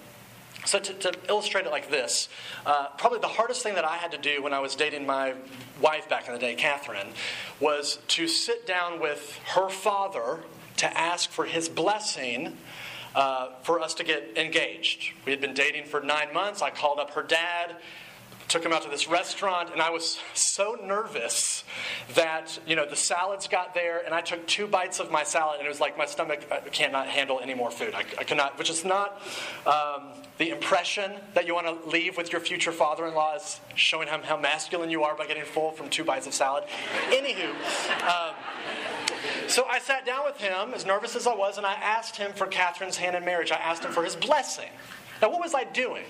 So, 0.67 0.79
to, 0.79 0.93
to 0.93 1.13
illustrate 1.29 1.67
it 1.67 1.71
like 1.71 1.91
this, 1.91 2.29
uh, 2.67 2.89
probably 2.99 3.19
the 3.19 3.29
hardest 3.29 3.63
thing 3.63 3.75
that 3.75 3.85
I 3.85 3.97
had 3.97 4.13
to 4.13 4.19
do 4.19 4.43
when 4.43 4.53
I 4.53 4.59
was 4.59 4.77
dating 4.77 5.07
my 5.07 5.35
wife 5.81 6.09
back 6.09 6.27
in 6.29 6.35
the 6.35 6.39
day, 6.39 6.55
Catherine, 6.55 7.09
was 7.61 7.99
to 8.09 8.29
sit 8.29 8.67
down 8.67 9.01
with 9.01 9.39
her 9.55 9.69
father 9.71 10.41
to 10.77 10.99
ask 10.99 11.31
for 11.31 11.47
his 11.47 11.69
blessing 11.69 12.57
uh, 13.15 13.49
for 13.63 13.81
us 13.81 13.95
to 13.95 14.05
get 14.05 14.37
engaged. 14.37 15.13
We 15.25 15.33
had 15.33 15.41
been 15.41 15.55
dating 15.55 15.87
for 15.87 16.01
nine 16.01 16.33
months. 16.33 16.63
I 16.63 16.71
called 16.71 16.99
up 16.99 17.13
her 17.13 17.23
dad 17.23 17.77
took 18.51 18.67
him 18.67 18.73
out 18.73 18.83
to 18.83 18.89
this 18.89 19.09
restaurant, 19.09 19.71
and 19.73 19.81
I 19.81 19.91
was 19.91 20.19
so 20.35 20.77
nervous 20.83 21.65
that 22.15 22.59
you 22.67 22.77
know 22.77 22.85
the 22.85 22.97
salads 22.97 23.49
got 23.49 23.73
there, 23.73 24.03
and 24.05 24.13
I 24.13 24.21
took 24.21 24.47
two 24.47 24.67
bites 24.67 25.01
of 25.01 25.11
my 25.11 25.23
salad, 25.23 25.59
and 25.59 25.67
it 25.67 25.71
was 25.71 25.81
like 25.81 25.97
my 25.97 26.07
stomach 26.07 26.45
I 26.51 26.59
cannot 26.59 27.07
handle 27.07 27.41
any 27.41 27.55
more 27.55 27.71
food. 27.71 27.95
I, 27.95 28.01
I 28.19 28.25
cannot, 28.25 28.59
which 28.59 28.69
is 28.69 28.85
not 28.85 29.23
um, 29.67 30.09
the 30.41 30.49
impression 30.49 31.13
that 31.35 31.47
you 31.47 31.55
want 31.55 31.67
to 31.67 31.91
leave 31.91 32.17
with 32.17 32.33
your 32.33 32.41
future 32.41 32.73
father-in-law 32.73 33.37
is 33.37 33.61
showing 33.75 34.09
him 34.09 34.23
how 34.23 34.39
masculine 34.39 34.89
you 34.89 35.03
are 35.03 35.15
by 35.15 35.27
getting 35.27 35.45
full 35.45 35.71
from 35.71 35.91
two 35.91 36.03
bites 36.03 36.27
of 36.27 36.33
salad. 36.33 36.65
Anywho. 37.11 37.51
Um, 38.09 38.35
so 39.49 39.67
I 39.67 39.79
sat 39.79 40.07
down 40.07 40.25
with 40.25 40.39
him, 40.39 40.73
as 40.73 40.87
nervous 40.87 41.15
as 41.15 41.27
I 41.27 41.35
was, 41.35 41.59
and 41.59 41.67
I 41.67 41.75
asked 41.75 42.17
him 42.17 42.33
for 42.33 42.47
Catherine's 42.47 42.97
hand 42.97 43.15
in 43.17 43.23
marriage. 43.23 43.53
I 43.53 43.57
asked 43.57 43.85
him 43.85 43.93
for 43.93 44.03
his 44.03 44.17
blessing. 44.17 44.71
Now, 45.21 45.29
what 45.29 45.41
was 45.41 45.53
I 45.53 45.65
doing? 45.65 46.07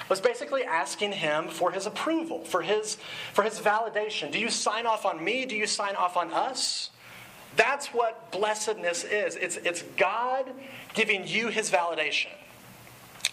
I 0.00 0.08
was 0.10 0.20
basically 0.20 0.64
asking 0.64 1.12
him 1.12 1.48
for 1.48 1.72
his 1.72 1.86
approval, 1.86 2.44
for 2.44 2.60
his, 2.60 2.98
for 3.32 3.42
his 3.42 3.58
validation. 3.58 4.30
Do 4.30 4.38
you 4.38 4.50
sign 4.50 4.84
off 4.84 5.06
on 5.06 5.24
me? 5.24 5.46
Do 5.46 5.56
you 5.56 5.66
sign 5.66 5.96
off 5.96 6.18
on 6.18 6.30
us? 6.30 6.90
That's 7.56 7.86
what 7.86 8.30
blessedness 8.32 9.04
is. 9.04 9.36
It's, 9.36 9.56
it's 9.56 9.80
God 9.96 10.50
giving 10.92 11.26
you 11.26 11.48
his 11.48 11.70
validation. 11.70 12.32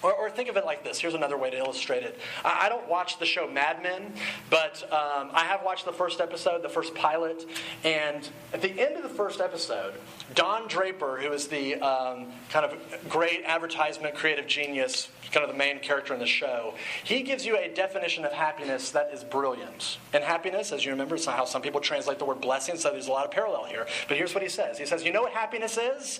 Or, 0.02 0.14
or, 0.14 0.30
think 0.30 0.48
of 0.48 0.56
it 0.56 0.64
like 0.66 0.84
this. 0.84 1.00
Here's 1.00 1.14
another 1.14 1.38
way 1.38 1.50
to 1.50 1.58
illustrate 1.58 2.04
it. 2.04 2.18
I, 2.46 2.66
I 2.66 2.70
don't 2.70 2.88
watch 2.88 3.20
the 3.20 3.26
show 3.26 3.50
Mad 3.50 3.84
Men, 3.84 4.14
but 4.50 4.82
um, 4.94 5.30
I 5.34 5.44
have 5.44 5.64
watched 5.64 5.86
the 5.86 5.92
first 5.92 6.22
episode, 6.22 6.62
the 6.62 6.70
first 6.70 6.96
pilot. 6.96 7.46
And 7.84 8.28
at 8.54 8.62
the 8.62 8.80
end 8.80 8.96
of 8.96 9.04
the 9.04 9.10
first 9.10 9.42
episode, 9.42 9.94
Don 10.36 10.68
Draper, 10.70 11.18
who 11.18 11.32
is 11.34 11.48
the 11.48 11.76
um, 11.76 12.28
kind 12.50 12.66
of 12.66 12.78
great 13.10 13.44
advertisement 13.46 14.16
creative 14.16 14.48
genius, 14.48 15.10
kind 15.32 15.44
of 15.44 15.52
the 15.52 15.58
main 15.58 15.80
character 15.80 16.14
in 16.14 16.20
the 16.20 16.26
show, 16.26 16.74
he 17.04 17.22
gives 17.22 17.46
you 17.46 17.58
a 17.58 17.68
definition 17.68 18.26
of 18.26 18.32
happiness 18.32 18.92
that 18.92 19.12
is 19.14 19.24
brilliant. 19.24 19.98
And 20.14 20.24
happiness, 20.24 20.72
as 20.72 20.86
you 20.86 20.92
remember, 20.92 21.16
is 21.16 21.26
how 21.26 21.46
some 21.46 21.62
people 21.62 21.82
translate 21.82 22.20
the 22.20 22.26
word 22.26 22.42
blessing, 22.42 22.78
so 22.78 22.92
there's 22.92 23.08
a 23.08 23.12
lot 23.12 23.26
of 23.26 23.32
parallel 23.32 23.66
here. 23.66 23.86
But 24.08 24.18
here's 24.18 24.34
what 24.34 24.44
he 24.44 24.50
says 24.50 24.78
He 24.78 24.86
says, 24.86 25.04
You 25.04 25.12
know 25.12 25.24
what 25.24 25.34
happiness 25.34 25.78
is? 25.78 26.20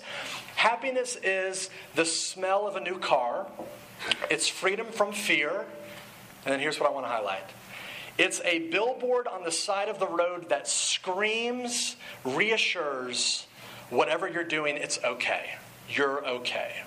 Happiness 0.56 1.16
is 1.22 1.70
the 1.94 2.04
smell 2.04 2.66
of 2.66 2.76
a 2.76 2.80
new 2.80 2.98
car 2.98 3.46
it's 4.30 4.48
freedom 4.48 4.86
from 4.86 5.12
fear. 5.12 5.64
And 6.44 6.52
then 6.52 6.60
here's 6.60 6.80
what 6.80 6.88
I 6.88 6.92
want 6.92 7.04
to 7.06 7.10
highlight 7.10 7.44
it's 8.18 8.40
a 8.44 8.58
billboard 8.70 9.26
on 9.26 9.44
the 9.44 9.52
side 9.52 9.88
of 9.88 9.98
the 9.98 10.06
road 10.06 10.50
that 10.50 10.68
screams, 10.68 11.96
reassures, 12.24 13.46
whatever 13.88 14.28
you're 14.28 14.44
doing, 14.44 14.76
it's 14.76 14.98
okay. 15.02 15.52
You're 15.88 16.26
okay. 16.26 16.82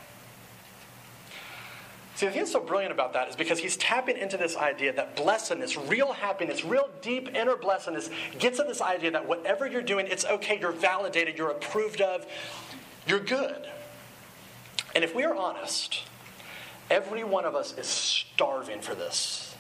See, 2.16 2.28
the 2.28 2.32
thing 2.32 2.42
that's 2.42 2.52
so 2.52 2.60
brilliant 2.60 2.92
about 2.92 3.14
that 3.14 3.30
is 3.30 3.36
because 3.36 3.58
he's 3.58 3.76
tapping 3.78 4.18
into 4.18 4.38
this 4.38 4.56
idea 4.56 4.94
that 4.94 5.16
blessedness, 5.16 5.76
real 5.76 6.14
happiness, 6.14 6.64
real 6.64 6.90
deep 7.02 7.36
inner 7.36 7.56
blessedness, 7.56 8.12
gets 8.38 8.60
at 8.60 8.68
this 8.68 8.82
idea 8.82 9.10
that 9.12 9.28
whatever 9.28 9.66
you're 9.66 9.82
doing, 9.82 10.06
it's 10.06 10.24
okay, 10.26 10.60
you're 10.60 10.72
validated, 10.72 11.38
you're 11.38 11.50
approved 11.50 12.02
of, 12.02 12.28
you're 13.08 13.20
good. 13.20 13.68
And 14.94 15.04
if 15.04 15.16
we 15.16 15.24
are 15.24 15.36
honest, 15.36 16.04
Every 16.90 17.24
one 17.24 17.46
of 17.46 17.56
us 17.56 17.78
is 17.78 17.88
starving 17.88 18.82
for 18.82 18.96
this. 18.96 19.56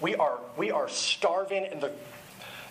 We 0.00 0.14
are, 0.14 0.38
we 0.56 0.70
are 0.70 0.88
starving 0.88 1.66
in 1.66 1.80
the, 1.80 1.90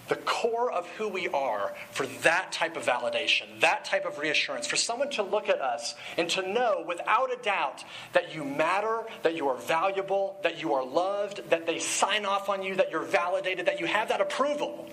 the 0.08 0.16
core 0.16 0.72
of 0.72 0.88
who 0.92 1.10
we 1.10 1.28
are 1.28 1.74
for 1.92 2.06
that 2.24 2.52
type 2.54 2.78
of 2.78 2.84
validation, 2.86 3.60
that 3.60 3.84
type 3.84 4.06
of 4.06 4.18
reassurance, 4.18 4.66
for 4.66 4.78
someone 4.78 5.10
to 5.12 5.24
look 5.24 5.50
at 5.50 5.60
us 5.60 5.96
and 6.18 6.30
to 6.30 6.48
know 6.48 6.86
without 6.88 7.34
a 7.34 7.42
doubt 7.44 7.84
that 8.14 8.34
you 8.34 8.46
matter, 8.46 9.04
that 9.24 9.36
you 9.36 9.50
are 9.50 9.58
valuable, 9.58 10.40
that 10.44 10.62
you 10.62 10.74
are 10.74 10.86
loved, 10.86 11.50
that 11.50 11.66
they 11.66 11.80
sign 11.80 12.26
off 12.26 12.48
on 12.48 12.64
you, 12.64 12.76
that 12.76 12.92
you're 12.92 13.04
validated, 13.04 13.66
that 13.66 13.80
you 13.80 13.88
have 13.88 14.08
that 14.10 14.22
approval. 14.22 14.88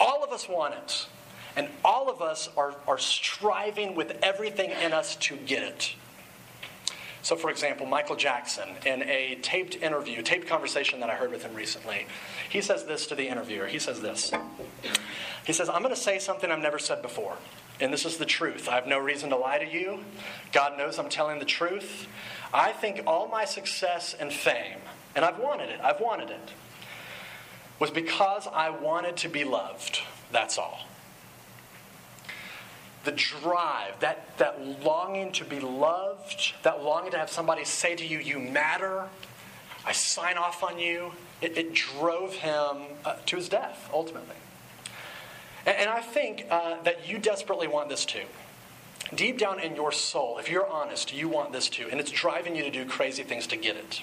All 0.00 0.24
of 0.24 0.32
us 0.32 0.48
want 0.48 0.74
it. 0.74 1.06
And 1.54 1.68
all 1.84 2.08
of 2.08 2.22
us 2.22 2.48
are, 2.56 2.74
are 2.88 2.98
striving 2.98 3.94
with 3.94 4.18
everything 4.22 4.70
in 4.70 4.92
us 4.92 5.16
to 5.16 5.36
get 5.36 5.62
it. 5.62 5.94
So, 7.22 7.36
for 7.36 7.50
example, 7.50 7.86
Michael 7.86 8.16
Jackson, 8.16 8.68
in 8.84 9.02
a 9.02 9.38
taped 9.42 9.76
interview, 9.76 10.22
taped 10.22 10.48
conversation 10.48 10.98
that 11.00 11.08
I 11.08 11.14
heard 11.14 11.30
with 11.30 11.44
him 11.44 11.54
recently, 11.54 12.06
he 12.48 12.60
says 12.60 12.84
this 12.84 13.06
to 13.06 13.14
the 13.14 13.28
interviewer. 13.28 13.66
He 13.66 13.78
says 13.78 14.00
this. 14.00 14.32
He 15.46 15.52
says, 15.52 15.68
I'm 15.68 15.82
going 15.82 15.94
to 15.94 16.00
say 16.00 16.18
something 16.18 16.50
I've 16.50 16.58
never 16.58 16.80
said 16.80 17.00
before. 17.00 17.36
And 17.80 17.92
this 17.92 18.04
is 18.04 18.16
the 18.16 18.26
truth. 18.26 18.68
I 18.68 18.74
have 18.74 18.86
no 18.86 18.98
reason 18.98 19.30
to 19.30 19.36
lie 19.36 19.58
to 19.58 19.66
you. 19.66 20.00
God 20.52 20.76
knows 20.76 20.98
I'm 20.98 21.08
telling 21.08 21.38
the 21.38 21.44
truth. 21.44 22.08
I 22.52 22.72
think 22.72 23.02
all 23.06 23.28
my 23.28 23.44
success 23.44 24.14
and 24.18 24.32
fame, 24.32 24.78
and 25.14 25.24
I've 25.24 25.38
wanted 25.38 25.70
it, 25.70 25.80
I've 25.80 26.00
wanted 26.00 26.30
it, 26.30 26.50
was 27.78 27.90
because 27.90 28.46
I 28.52 28.70
wanted 28.70 29.16
to 29.18 29.28
be 29.28 29.44
loved. 29.44 30.00
That's 30.32 30.58
all 30.58 30.86
the 33.04 33.12
drive, 33.12 33.98
that, 34.00 34.36
that 34.38 34.84
longing 34.84 35.32
to 35.32 35.44
be 35.44 35.60
loved, 35.60 36.54
that 36.62 36.82
longing 36.82 37.10
to 37.12 37.18
have 37.18 37.30
somebody 37.30 37.64
say 37.64 37.96
to 37.96 38.06
you, 38.06 38.18
You 38.18 38.38
matter, 38.38 39.08
I 39.84 39.92
sign 39.92 40.36
off 40.38 40.62
on 40.62 40.78
you, 40.78 41.12
it, 41.40 41.58
it 41.58 41.74
drove 41.74 42.34
him 42.34 42.76
uh, 43.04 43.16
to 43.26 43.36
his 43.36 43.48
death, 43.48 43.90
ultimately. 43.92 44.36
And, 45.66 45.76
and 45.76 45.90
I 45.90 46.00
think 46.00 46.46
uh, 46.50 46.82
that 46.84 47.08
you 47.08 47.18
desperately 47.18 47.66
want 47.66 47.88
this 47.88 48.04
too. 48.04 48.24
Deep 49.14 49.38
down 49.38 49.60
in 49.60 49.74
your 49.74 49.92
soul, 49.92 50.38
if 50.38 50.48
you're 50.48 50.66
honest, 50.66 51.12
you 51.12 51.28
want 51.28 51.52
this 51.52 51.68
too, 51.68 51.88
and 51.90 52.00
it's 52.00 52.10
driving 52.10 52.54
you 52.56 52.62
to 52.62 52.70
do 52.70 52.84
crazy 52.84 53.22
things 53.22 53.46
to 53.48 53.56
get 53.56 53.76
it. 53.76 54.02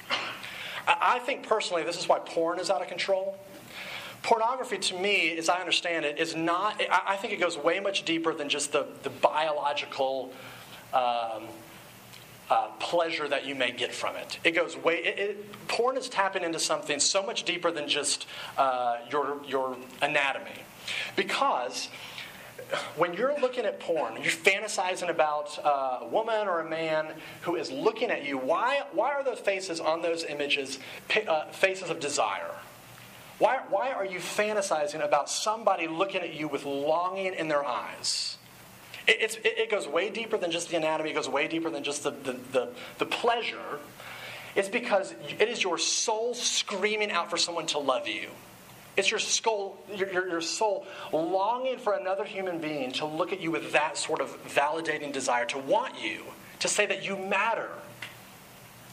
I, 0.88 1.16
I 1.16 1.20
think 1.20 1.48
personally, 1.48 1.84
this 1.84 1.98
is 1.98 2.08
why 2.08 2.20
porn 2.20 2.60
is 2.60 2.70
out 2.70 2.82
of 2.82 2.88
control 2.88 3.38
pornography 4.24 4.78
to 4.78 5.00
me 5.00 5.38
as 5.38 5.50
i 5.50 5.60
understand 5.60 6.06
it 6.06 6.20
is 6.20 6.36
not 6.36 6.82
i 6.92 7.16
think 7.16 7.34
it 7.34 7.40
goes 7.40 7.58
way 7.58 7.80
much 7.80 8.04
deeper 8.04 8.34
than 8.34 8.50
just 8.50 8.72
the, 8.72 8.86
the 9.04 9.10
biological 9.10 10.32
um, 10.94 11.44
uh, 12.50 12.68
pleasure 12.80 13.28
that 13.28 13.46
you 13.46 13.54
may 13.54 13.72
get 13.72 13.94
from 13.94 14.16
it. 14.16 14.40
It 14.44 14.52
goes 14.52 14.76
way. 14.76 14.96
It, 14.96 15.20
it, 15.20 15.68
porn 15.68 15.98
is 15.98 16.10
tapping 16.10 16.44
into 16.44 16.58
something 16.58 17.00
so 17.00 17.22
much 17.22 17.44
deeper 17.44 17.70
than 17.70 17.88
just 17.88 18.26
uh, 18.58 18.98
your 19.12 19.40
your 19.46 19.78
anatomy, 20.02 20.64
because 21.16 21.90
when 22.96 23.14
you're 23.14 23.40
looking 23.40 23.66
at 23.66 23.80
porn, 23.80 24.16
you're 24.16 24.32
fantasizing 24.32 25.10
about 25.10 25.58
uh, 25.64 26.00
a 26.02 26.08
woman 26.08 26.48
or 26.48 26.60
a 26.60 26.70
man 26.70 27.08
who 27.42 27.56
is 27.56 27.72
looking 27.72 28.10
at 28.12 28.26
you. 28.26 28.38
Why, 28.38 28.84
why 28.92 29.12
are 29.14 29.24
those 29.24 29.40
faces 29.40 29.80
on 29.80 30.02
those 30.02 30.24
images 30.24 30.78
uh, 31.28 31.46
faces 31.46 31.90
of 31.90 32.00
desire? 32.00 32.52
Why, 33.40 33.62
why 33.70 33.92
are 33.92 34.06
you 34.06 34.20
fantasizing 34.20 35.04
about 35.04 35.30
somebody 35.30 35.88
looking 35.88 36.22
at 36.22 36.34
you 36.34 36.48
with 36.48 36.66
longing 36.66 37.34
in 37.34 37.48
their 37.48 37.66
eyes? 37.66 38.38
It, 39.08 39.40
it, 39.44 39.46
it 39.46 39.72
goes 39.72 39.88
way 39.88 40.10
deeper 40.10 40.38
than 40.38 40.52
just 40.52 40.70
the 40.70 40.78
anatomy, 40.78 41.12
it 41.12 41.14
goes 41.14 41.30
way 41.30 41.48
deeper 41.48 41.70
than 41.70 41.84
just 41.84 42.04
the, 42.04 42.12
the, 42.12 42.34
the, 42.52 42.70
the 43.00 43.06
pleasure. 43.06 43.80
It's 44.56 44.70
because 44.70 45.16
it 45.40 45.48
is 45.48 45.64
your 45.64 45.78
soul 45.78 46.34
screaming 46.34 47.12
out 47.12 47.30
for 47.30 47.38
someone 47.38 47.66
to 47.68 47.80
love 47.80 48.08
you. 48.08 48.30
It's 48.98 49.10
your 49.10 49.20
soul, 49.20 49.78
your, 49.96 50.12
your, 50.12 50.28
your, 50.28 50.42
soul 50.42 50.86
longing 51.14 51.78
for 51.78 51.94
another 51.94 52.26
human 52.26 52.60
being 52.60 52.92
to 52.94 53.06
look 53.06 53.32
at 53.32 53.40
you 53.40 53.52
with 53.52 53.72
that 53.72 53.98
sort 53.98 54.20
of 54.20 54.38
validating 54.44 55.14
desire, 55.14 55.46
to 55.46 55.58
want 55.58 56.02
you, 56.02 56.24
to 56.60 56.68
say 56.68 56.86
that 56.86 57.06
you 57.06 57.16
matter. 57.16 57.70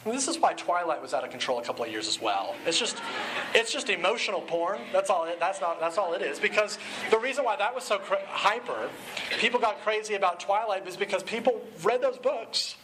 And 0.07 0.15
this 0.15 0.29
is 0.29 0.39
why 0.39 0.53
Twilight 0.53 1.01
was 1.01 1.13
out 1.13 1.25
of 1.25 1.31
control 1.31 1.59
a 1.59 1.63
couple 1.63 1.83
of 1.83 1.91
years 1.91 2.07
as 2.07 2.21
well. 2.21 2.55
It's 2.65 2.79
just, 2.79 3.01
it's 3.53 3.73
just 3.73 3.89
emotional 3.89 4.39
porn. 4.39 4.79
That's 4.93 5.09
all. 5.09 5.25
It, 5.25 5.37
that's 5.37 5.59
not. 5.59 5.81
That's 5.81 5.97
all 5.97 6.13
it 6.13 6.21
is. 6.21 6.39
Because 6.39 6.79
the 7.11 7.19
reason 7.19 7.43
why 7.43 7.57
that 7.57 7.75
was 7.75 7.83
so 7.83 7.99
hyper, 8.29 8.89
people 9.39 9.59
got 9.59 9.81
crazy 9.81 10.13
about 10.13 10.39
Twilight, 10.39 10.85
was 10.85 10.95
because 10.95 11.23
people 11.23 11.61
read 11.83 12.01
those 12.01 12.17
books 12.17 12.77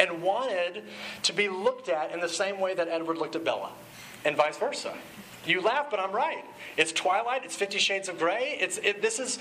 and 0.00 0.22
wanted 0.22 0.82
to 1.22 1.32
be 1.32 1.48
looked 1.48 1.88
at 1.88 2.10
in 2.10 2.18
the 2.18 2.28
same 2.28 2.58
way 2.58 2.74
that 2.74 2.88
Edward 2.88 3.18
looked 3.18 3.36
at 3.36 3.44
Bella, 3.44 3.70
and 4.24 4.36
vice 4.36 4.56
versa. 4.56 4.92
You 5.46 5.62
laugh, 5.62 5.86
but 5.90 5.98
I'm 5.98 6.12
right. 6.12 6.44
It's 6.76 6.92
Twilight. 6.92 7.44
It's 7.44 7.56
Fifty 7.56 7.78
Shades 7.78 8.08
of 8.08 8.18
Grey. 8.18 8.58
It's 8.60 8.76
it, 8.78 9.00
this 9.00 9.18
is 9.18 9.38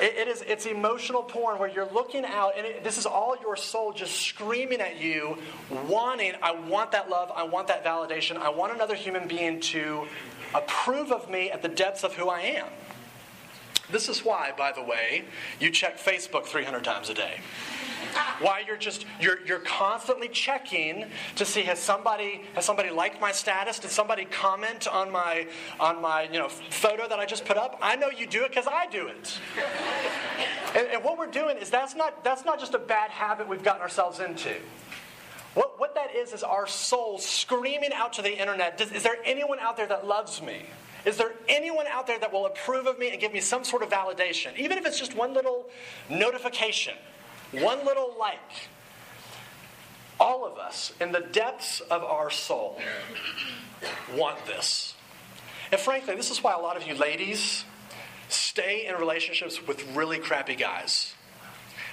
it, 0.00 0.14
it 0.16 0.28
is 0.28 0.42
it's 0.42 0.66
emotional 0.66 1.22
porn 1.22 1.58
where 1.58 1.68
you're 1.68 1.90
looking 1.92 2.24
out, 2.24 2.52
and 2.56 2.66
it, 2.66 2.84
this 2.84 2.98
is 2.98 3.06
all 3.06 3.36
your 3.40 3.56
soul 3.56 3.92
just 3.92 4.22
screaming 4.22 4.80
at 4.80 5.00
you, 5.00 5.38
wanting. 5.88 6.34
I 6.40 6.52
want 6.52 6.92
that 6.92 7.10
love. 7.10 7.32
I 7.34 7.42
want 7.42 7.66
that 7.68 7.84
validation. 7.84 8.36
I 8.36 8.50
want 8.50 8.74
another 8.74 8.94
human 8.94 9.26
being 9.26 9.60
to 9.60 10.06
approve 10.54 11.10
of 11.10 11.28
me 11.28 11.50
at 11.50 11.62
the 11.62 11.68
depths 11.68 12.04
of 12.04 12.14
who 12.14 12.28
I 12.28 12.40
am. 12.40 12.68
This 13.90 14.08
is 14.08 14.24
why, 14.24 14.52
by 14.56 14.72
the 14.72 14.82
way, 14.82 15.24
you 15.60 15.70
check 15.70 15.98
Facebook 15.98 16.46
300 16.46 16.84
times 16.84 17.10
a 17.10 17.14
day. 17.14 17.40
Why 18.40 18.64
you're 18.66 18.76
just 18.76 19.06
you're 19.20 19.44
you're 19.46 19.60
constantly 19.60 20.28
checking 20.28 21.06
to 21.36 21.44
see 21.44 21.62
has 21.62 21.78
somebody 21.78 22.42
has 22.54 22.64
somebody 22.64 22.90
liked 22.90 23.20
my 23.20 23.32
status? 23.32 23.78
Did 23.78 23.90
somebody 23.90 24.24
comment 24.24 24.86
on 24.86 25.10
my 25.10 25.46
on 25.80 26.00
my 26.00 26.22
you 26.24 26.38
know 26.38 26.48
photo 26.48 27.08
that 27.08 27.18
I 27.18 27.26
just 27.26 27.44
put 27.44 27.56
up? 27.56 27.78
I 27.80 27.96
know 27.96 28.08
you 28.10 28.26
do 28.26 28.44
it 28.44 28.50
because 28.50 28.66
I 28.66 28.86
do 28.86 29.08
it. 29.08 29.38
And, 30.74 30.88
and 30.88 31.04
what 31.04 31.18
we're 31.18 31.30
doing 31.30 31.58
is 31.58 31.70
that's 31.70 31.94
not 31.94 32.24
that's 32.24 32.44
not 32.44 32.58
just 32.58 32.74
a 32.74 32.78
bad 32.78 33.10
habit 33.10 33.48
we've 33.48 33.62
gotten 33.62 33.82
ourselves 33.82 34.20
into. 34.20 34.54
What, 35.54 35.78
what 35.78 35.94
that 35.94 36.14
is, 36.16 36.32
is 36.32 36.42
our 36.42 36.66
soul 36.66 37.18
screaming 37.18 37.90
out 37.94 38.14
to 38.14 38.22
the 38.22 38.36
internet 38.36 38.76
Does, 38.76 38.90
Is 38.90 39.04
there 39.04 39.18
anyone 39.24 39.60
out 39.60 39.76
there 39.76 39.86
that 39.86 40.06
loves 40.06 40.42
me? 40.42 40.62
Is 41.04 41.16
there 41.16 41.32
anyone 41.48 41.86
out 41.86 42.06
there 42.06 42.18
that 42.18 42.32
will 42.32 42.46
approve 42.46 42.86
of 42.86 42.98
me 42.98 43.10
and 43.10 43.20
give 43.20 43.32
me 43.32 43.40
some 43.40 43.62
sort 43.62 43.82
of 43.82 43.90
validation? 43.90 44.56
Even 44.56 44.78
if 44.78 44.86
it's 44.86 44.98
just 44.98 45.14
one 45.14 45.34
little 45.34 45.68
notification 46.08 46.94
one 47.62 47.84
little 47.84 48.14
like. 48.18 48.68
All 50.20 50.46
of 50.46 50.58
us, 50.58 50.92
in 51.00 51.10
the 51.12 51.20
depths 51.20 51.80
of 51.80 52.04
our 52.04 52.30
soul, 52.30 52.80
want 54.16 54.44
this. 54.46 54.94
And 55.72 55.80
frankly, 55.80 56.14
this 56.14 56.30
is 56.30 56.42
why 56.42 56.52
a 56.52 56.58
lot 56.58 56.76
of 56.76 56.86
you 56.86 56.94
ladies 56.94 57.64
stay 58.28 58.86
in 58.86 58.94
relationships 58.94 59.66
with 59.66 59.84
really 59.96 60.18
crappy 60.18 60.54
guys. 60.54 61.14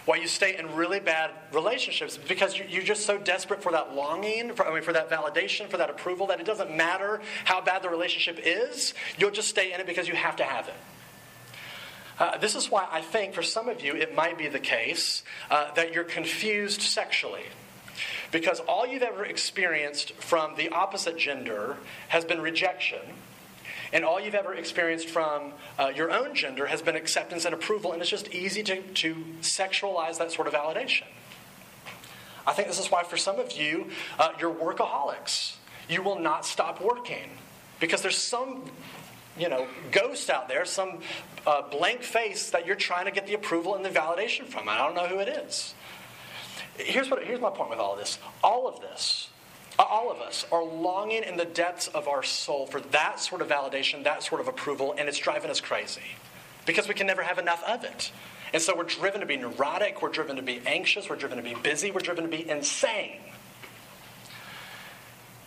Why 0.05 0.17
you 0.17 0.27
stay 0.27 0.57
in 0.57 0.75
really 0.75 0.99
bad 0.99 1.31
relationships 1.51 2.17
because 2.17 2.57
you're 2.57 2.83
just 2.83 3.05
so 3.05 3.17
desperate 3.17 3.61
for 3.61 3.71
that 3.71 3.95
longing, 3.95 4.53
for, 4.53 4.67
I 4.67 4.73
mean, 4.73 4.81
for 4.81 4.93
that 4.93 5.09
validation, 5.11 5.69
for 5.69 5.77
that 5.77 5.89
approval, 5.91 6.27
that 6.27 6.39
it 6.39 6.45
doesn't 6.45 6.75
matter 6.75 7.21
how 7.45 7.61
bad 7.61 7.83
the 7.83 7.89
relationship 7.89 8.39
is. 8.43 8.95
You'll 9.17 9.31
just 9.31 9.49
stay 9.49 9.73
in 9.73 9.79
it 9.79 9.85
because 9.85 10.07
you 10.07 10.15
have 10.15 10.35
to 10.37 10.43
have 10.43 10.67
it. 10.67 10.73
Uh, 12.21 12.37
this 12.37 12.53
is 12.55 12.69
why 12.69 12.87
I 12.91 13.01
think 13.01 13.33
for 13.33 13.41
some 13.41 13.67
of 13.67 13.83
you 13.83 13.95
it 13.95 14.13
might 14.13 14.37
be 14.37 14.47
the 14.47 14.59
case 14.59 15.23
uh, 15.49 15.73
that 15.73 15.91
you're 15.91 16.03
confused 16.03 16.83
sexually. 16.83 17.45
Because 18.31 18.59
all 18.59 18.85
you've 18.85 19.01
ever 19.01 19.25
experienced 19.25 20.13
from 20.13 20.55
the 20.55 20.69
opposite 20.69 21.17
gender 21.17 21.77
has 22.09 22.23
been 22.23 22.39
rejection, 22.39 23.01
and 23.91 24.05
all 24.05 24.21
you've 24.21 24.35
ever 24.35 24.53
experienced 24.53 25.09
from 25.09 25.53
uh, 25.79 25.91
your 25.95 26.11
own 26.11 26.35
gender 26.35 26.67
has 26.67 26.83
been 26.83 26.95
acceptance 26.95 27.43
and 27.45 27.55
approval, 27.55 27.91
and 27.91 27.99
it's 28.03 28.11
just 28.11 28.29
easy 28.29 28.61
to, 28.61 28.83
to 28.83 29.15
sexualize 29.41 30.19
that 30.19 30.31
sort 30.31 30.47
of 30.47 30.53
validation. 30.53 31.07
I 32.45 32.53
think 32.53 32.67
this 32.67 32.79
is 32.79 32.91
why, 32.91 33.01
for 33.01 33.17
some 33.17 33.39
of 33.39 33.51
you, 33.53 33.89
uh, 34.19 34.29
you're 34.39 34.53
workaholics. 34.53 35.55
You 35.89 36.03
will 36.03 36.19
not 36.19 36.45
stop 36.45 36.81
working 36.81 37.31
because 37.79 38.03
there's 38.03 38.17
some 38.17 38.69
you 39.41 39.49
know, 39.49 39.65
ghost 39.91 40.29
out 40.29 40.47
there, 40.47 40.65
some 40.65 40.99
uh, 41.47 41.63
blank 41.63 42.03
face 42.03 42.51
that 42.51 42.67
you're 42.67 42.75
trying 42.75 43.05
to 43.05 43.11
get 43.11 43.25
the 43.25 43.33
approval 43.33 43.73
and 43.73 43.83
the 43.83 43.89
validation 43.89 44.45
from. 44.45 44.69
I 44.69 44.77
don't 44.77 44.93
know 44.93 45.07
who 45.07 45.17
it 45.17 45.27
is. 45.27 45.73
Here's, 46.77 47.09
what, 47.09 47.23
here's 47.23 47.41
my 47.41 47.49
point 47.49 47.71
with 47.71 47.79
all 47.79 47.93
of 47.93 47.99
this. 47.99 48.19
All 48.43 48.67
of 48.67 48.81
this, 48.81 49.29
all 49.79 50.11
of 50.11 50.21
us 50.21 50.45
are 50.51 50.63
longing 50.63 51.23
in 51.23 51.37
the 51.37 51.45
depths 51.45 51.87
of 51.87 52.07
our 52.07 52.21
soul 52.21 52.67
for 52.67 52.81
that 52.81 53.19
sort 53.19 53.41
of 53.41 53.47
validation, 53.47 54.03
that 54.03 54.21
sort 54.21 54.41
of 54.41 54.47
approval, 54.47 54.93
and 54.95 55.09
it's 55.09 55.17
driving 55.17 55.49
us 55.49 55.59
crazy 55.59 56.01
because 56.67 56.87
we 56.87 56.93
can 56.93 57.07
never 57.07 57.23
have 57.23 57.39
enough 57.39 57.63
of 57.67 57.83
it. 57.83 58.11
And 58.53 58.61
so 58.61 58.77
we're 58.77 58.83
driven 58.83 59.21
to 59.21 59.25
be 59.25 59.37
neurotic, 59.37 60.03
we're 60.03 60.09
driven 60.09 60.35
to 60.35 60.43
be 60.43 60.61
anxious, 60.67 61.09
we're 61.09 61.15
driven 61.15 61.37
to 61.37 61.43
be 61.43 61.55
busy, 61.55 61.89
we're 61.89 62.01
driven 62.01 62.25
to 62.25 62.29
be 62.29 62.47
insane. 62.47 63.21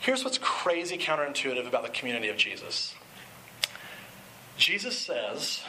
Here's 0.00 0.24
what's 0.24 0.38
crazy 0.38 0.98
counterintuitive 0.98 1.68
about 1.68 1.84
the 1.84 1.90
community 1.90 2.28
of 2.28 2.36
Jesus 2.36 2.94
Jesus 4.56 4.98
says, 4.98 5.62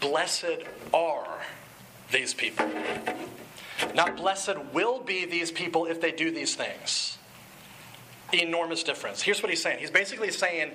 Blessed 0.00 0.58
are 0.92 1.40
these 2.10 2.34
people. 2.34 2.68
Not 3.94 4.16
blessed 4.16 4.58
will 4.72 5.00
be 5.00 5.24
these 5.24 5.50
people 5.50 5.86
if 5.86 6.00
they 6.00 6.12
do 6.12 6.30
these 6.30 6.54
things. 6.54 7.18
Enormous 8.32 8.82
difference. 8.82 9.22
Here's 9.22 9.42
what 9.42 9.50
he's 9.50 9.62
saying 9.62 9.78
he's 9.78 9.90
basically 9.90 10.30
saying 10.30 10.72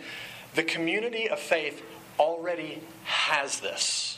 the 0.56 0.64
community 0.64 1.30
of 1.30 1.40
faith 1.40 1.84
already 2.18 2.82
has 3.04 3.60
this. 3.60 4.18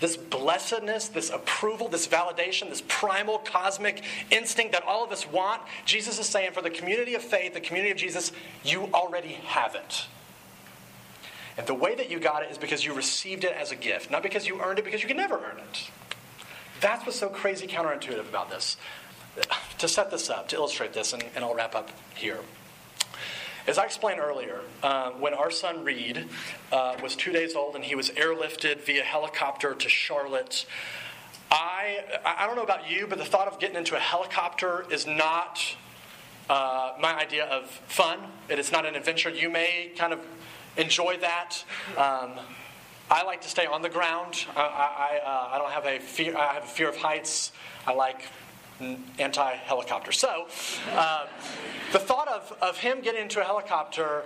This 0.00 0.16
blessedness, 0.16 1.08
this 1.08 1.30
approval, 1.30 1.88
this 1.88 2.06
validation, 2.06 2.68
this 2.68 2.84
primal 2.86 3.38
cosmic 3.38 4.04
instinct 4.30 4.72
that 4.72 4.84
all 4.84 5.04
of 5.04 5.10
us 5.10 5.26
want, 5.26 5.60
Jesus 5.84 6.20
is 6.20 6.26
saying 6.26 6.52
for 6.52 6.62
the 6.62 6.70
community 6.70 7.14
of 7.16 7.22
faith, 7.22 7.52
the 7.52 7.60
community 7.60 7.90
of 7.90 7.96
Jesus, 7.96 8.30
you 8.62 8.84
already 8.94 9.32
have 9.44 9.74
it. 9.74 10.06
And 11.58 11.66
the 11.66 11.74
way 11.74 11.96
that 11.96 12.08
you 12.08 12.20
got 12.20 12.44
it 12.44 12.52
is 12.52 12.56
because 12.56 12.84
you 12.84 12.94
received 12.94 13.42
it 13.42 13.52
as 13.52 13.72
a 13.72 13.76
gift, 13.76 14.12
not 14.12 14.22
because 14.22 14.46
you 14.46 14.60
earned 14.62 14.78
it, 14.78 14.84
because 14.84 15.02
you 15.02 15.08
can 15.08 15.16
never 15.16 15.34
earn 15.34 15.58
it. 15.58 15.90
That's 16.80 17.04
what's 17.04 17.18
so 17.18 17.28
crazy 17.28 17.66
counterintuitive 17.66 18.28
about 18.28 18.48
this. 18.48 18.76
To 19.78 19.86
set 19.86 20.10
this 20.10 20.28
up, 20.28 20.48
to 20.48 20.56
illustrate 20.56 20.92
this, 20.92 21.12
and, 21.12 21.22
and 21.36 21.44
I'll 21.44 21.54
wrap 21.54 21.76
up 21.76 21.90
here. 22.16 22.40
As 23.68 23.78
I 23.78 23.84
explained 23.84 24.18
earlier, 24.18 24.62
uh, 24.82 25.10
when 25.10 25.34
our 25.34 25.52
son 25.52 25.84
Reed 25.84 26.26
uh, 26.72 26.96
was 27.00 27.14
two 27.14 27.30
days 27.30 27.54
old 27.54 27.76
and 27.76 27.84
he 27.84 27.94
was 27.94 28.10
airlifted 28.10 28.80
via 28.80 29.04
helicopter 29.04 29.74
to 29.74 29.88
Charlotte, 29.88 30.66
I, 31.48 31.98
I 32.24 32.46
don't 32.48 32.56
know 32.56 32.64
about 32.64 32.90
you, 32.90 33.06
but 33.06 33.18
the 33.18 33.24
thought 33.24 33.46
of 33.46 33.60
getting 33.60 33.76
into 33.76 33.94
a 33.94 34.00
helicopter 34.00 34.84
is 34.90 35.06
not 35.06 35.76
uh, 36.50 36.94
my 36.98 37.14
idea 37.14 37.44
of 37.44 37.70
fun. 37.86 38.18
It 38.48 38.58
is 38.58 38.72
not 38.72 38.84
an 38.84 38.96
adventure. 38.96 39.30
You 39.30 39.48
may 39.48 39.92
kind 39.96 40.12
of 40.12 40.18
enjoy 40.78 41.18
that. 41.18 41.62
Um, 41.96 42.32
I 43.10 43.24
like 43.24 43.40
to 43.42 43.48
stay 43.48 43.66
on 43.66 43.82
the 43.82 43.88
ground. 43.88 44.46
I, 44.56 44.60
I, 44.60 45.20
uh, 45.24 45.48
I, 45.54 45.58
don't 45.58 45.70
have 45.70 45.86
a 45.86 45.98
fear. 45.98 46.36
I 46.36 46.54
have 46.54 46.64
a 46.64 46.66
fear 46.66 46.88
of 46.88 46.96
heights. 46.96 47.52
I 47.86 47.92
like 47.92 48.22
anti-helicopter. 49.18 50.12
So, 50.12 50.46
uh, 50.92 51.26
the 51.92 51.98
thought 51.98 52.28
of, 52.28 52.56
of 52.62 52.78
him 52.78 53.00
getting 53.00 53.22
into 53.22 53.40
a 53.40 53.44
helicopter 53.44 54.24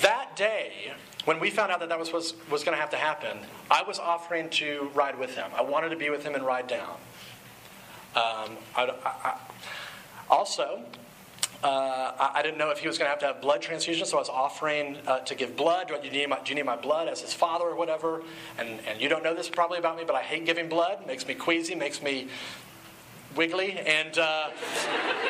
that 0.00 0.34
day, 0.36 0.92
when 1.26 1.38
we 1.38 1.50
found 1.50 1.70
out 1.70 1.80
that 1.80 1.88
that 1.90 1.98
was 1.98 2.12
was, 2.12 2.34
was 2.50 2.64
going 2.64 2.76
to 2.76 2.80
have 2.80 2.90
to 2.90 2.96
happen, 2.96 3.38
I 3.70 3.82
was 3.82 3.98
offering 3.98 4.48
to 4.50 4.90
ride 4.94 5.18
with 5.18 5.36
him. 5.36 5.50
I 5.54 5.62
wanted 5.62 5.90
to 5.90 5.96
be 5.96 6.10
with 6.10 6.24
him 6.24 6.34
and 6.34 6.44
ride 6.44 6.66
down. 6.66 6.96
Um, 8.16 8.56
I, 8.74 9.38
also, 10.28 10.82
uh, 11.62 12.30
I, 12.34 12.42
didn't 12.42 12.58
know 12.58 12.70
if 12.70 12.78
he 12.78 12.88
was 12.88 12.98
going 12.98 13.06
to 13.06 13.10
have 13.10 13.20
to 13.20 13.26
have 13.26 13.40
blood 13.40 13.62
transfusion, 13.62 14.04
so 14.04 14.16
I 14.16 14.20
was 14.20 14.28
offering 14.28 14.96
uh, 15.06 15.20
to 15.20 15.34
give 15.34 15.56
blood. 15.56 15.88
Do 15.88 15.94
you, 16.02 16.10
need 16.10 16.28
my, 16.28 16.40
do 16.40 16.50
you 16.50 16.54
need 16.56 16.66
my 16.66 16.76
blood 16.76 17.08
as 17.08 17.20
his 17.20 17.32
father 17.32 17.66
or 17.66 17.76
whatever? 17.76 18.22
And, 18.58 18.80
and 18.88 19.00
you 19.00 19.08
don't 19.08 19.22
know 19.22 19.34
this 19.34 19.48
probably 19.48 19.78
about 19.78 19.96
me, 19.96 20.02
but 20.04 20.16
I 20.16 20.22
hate 20.22 20.44
giving 20.44 20.68
blood. 20.68 20.98
It 21.02 21.06
makes 21.06 21.26
me 21.26 21.34
queasy, 21.34 21.74
makes 21.74 22.02
me 22.02 22.28
wiggly, 23.36 23.78
and 23.78 24.18
uh, 24.18 24.50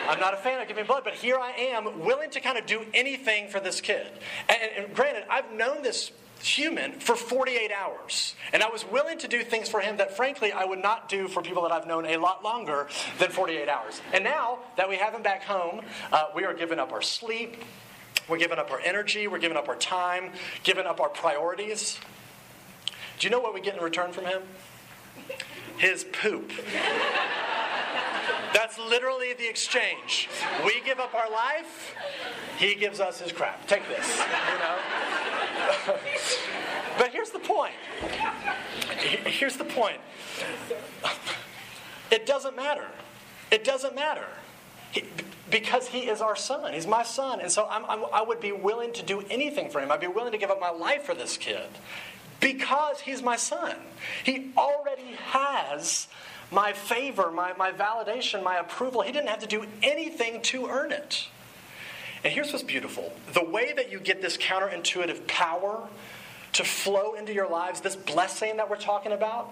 I'm 0.08 0.18
not 0.20 0.34
a 0.34 0.38
fan 0.38 0.60
of 0.60 0.68
giving 0.68 0.86
blood, 0.86 1.04
but 1.04 1.14
here 1.14 1.38
I 1.38 1.52
am, 1.52 2.00
willing 2.00 2.30
to 2.30 2.40
kind 2.40 2.58
of 2.58 2.66
do 2.66 2.84
anything 2.94 3.48
for 3.48 3.60
this 3.60 3.80
kid. 3.80 4.06
And, 4.48 4.58
and 4.76 4.94
granted, 4.94 5.24
I've 5.30 5.52
known 5.52 5.82
this 5.82 6.12
human 6.42 6.92
for 6.92 7.16
48 7.16 7.70
hours. 7.72 8.34
And 8.52 8.62
I 8.62 8.68
was 8.68 8.84
willing 8.84 9.18
to 9.18 9.28
do 9.28 9.42
things 9.42 9.68
for 9.68 9.80
him 9.80 9.96
that, 9.96 10.16
frankly, 10.16 10.52
I 10.52 10.64
would 10.64 10.80
not 10.80 11.08
do 11.08 11.28
for 11.28 11.42
people 11.42 11.62
that 11.62 11.72
I've 11.72 11.86
known 11.86 12.06
a 12.06 12.16
lot 12.16 12.42
longer 12.42 12.88
than 13.18 13.30
48 13.30 13.68
hours. 13.68 14.00
And 14.12 14.24
now 14.24 14.58
that 14.76 14.88
we 14.88 14.96
have 14.96 15.14
him 15.14 15.22
back 15.22 15.42
home, 15.44 15.82
uh, 16.12 16.26
we 16.34 16.44
are 16.44 16.54
giving 16.54 16.78
up 16.78 16.92
our 16.92 17.02
sleep, 17.02 17.56
we're 18.28 18.38
giving 18.38 18.58
up 18.58 18.70
our 18.70 18.80
energy, 18.80 19.26
we're 19.26 19.38
giving 19.38 19.56
up 19.56 19.68
our 19.68 19.76
time, 19.76 20.30
giving 20.62 20.86
up 20.86 21.00
our 21.00 21.08
priorities. 21.08 21.98
Do 23.18 23.26
you 23.26 23.30
know 23.30 23.40
what 23.40 23.54
we 23.54 23.60
get 23.60 23.76
in 23.76 23.82
return 23.82 24.12
from 24.12 24.24
him? 24.24 24.42
His 25.78 26.04
poop. 26.04 26.52
That's 28.52 28.78
literally 28.78 29.32
the 29.32 29.48
exchange. 29.48 30.28
We 30.64 30.80
give 30.84 31.00
up 31.00 31.14
our 31.14 31.30
life, 31.30 31.94
he 32.58 32.74
gives 32.74 33.00
us 33.00 33.20
his 33.20 33.32
crap. 33.32 33.66
Take 33.66 33.88
this, 33.88 34.18
you 34.18 34.58
know? 34.58 35.31
but 36.98 37.10
here's 37.10 37.30
the 37.30 37.38
point. 37.38 37.74
Here's 39.26 39.56
the 39.56 39.64
point. 39.64 39.98
It 42.10 42.26
doesn't 42.26 42.56
matter. 42.56 42.86
It 43.50 43.64
doesn't 43.64 43.94
matter. 43.94 44.26
He, 44.92 45.04
because 45.50 45.88
he 45.88 46.08
is 46.08 46.20
our 46.20 46.36
son. 46.36 46.72
He's 46.72 46.86
my 46.86 47.02
son. 47.02 47.40
And 47.40 47.50
so 47.50 47.66
I'm, 47.70 47.84
I'm, 47.84 48.04
i 48.12 48.22
would 48.22 48.40
be 48.40 48.52
willing 48.52 48.92
to 48.94 49.02
do 49.02 49.22
anything 49.30 49.70
for 49.70 49.80
him. 49.80 49.92
I'd 49.92 50.00
be 50.00 50.06
willing 50.06 50.32
to 50.32 50.38
give 50.38 50.50
up 50.50 50.60
my 50.60 50.70
life 50.70 51.04
for 51.04 51.14
this 51.14 51.36
kid 51.36 51.68
because 52.40 53.00
he's 53.00 53.22
my 53.22 53.36
son. 53.36 53.76
He 54.24 54.50
already 54.56 55.16
has 55.30 56.08
my 56.50 56.72
favor, 56.72 57.30
my, 57.30 57.54
my 57.54 57.70
validation, 57.70 58.42
my 58.42 58.56
approval. 58.56 59.02
He 59.02 59.12
didn't 59.12 59.28
have 59.28 59.40
to 59.40 59.46
do 59.46 59.64
anything 59.82 60.42
to 60.42 60.66
earn 60.66 60.92
it. 60.92 61.28
And 62.24 62.32
here's 62.32 62.52
what's 62.52 62.62
beautiful 62.62 63.12
the 63.32 63.44
way 63.44 63.72
that 63.74 63.90
you 63.90 63.98
get 63.98 64.22
this 64.22 64.36
counterintuitive 64.36 65.26
power 65.26 65.88
to 66.54 66.64
flow 66.64 67.14
into 67.14 67.32
your 67.32 67.48
lives, 67.48 67.80
this 67.80 67.96
blessing 67.96 68.58
that 68.58 68.68
we're 68.68 68.76
talking 68.76 69.12
about, 69.12 69.50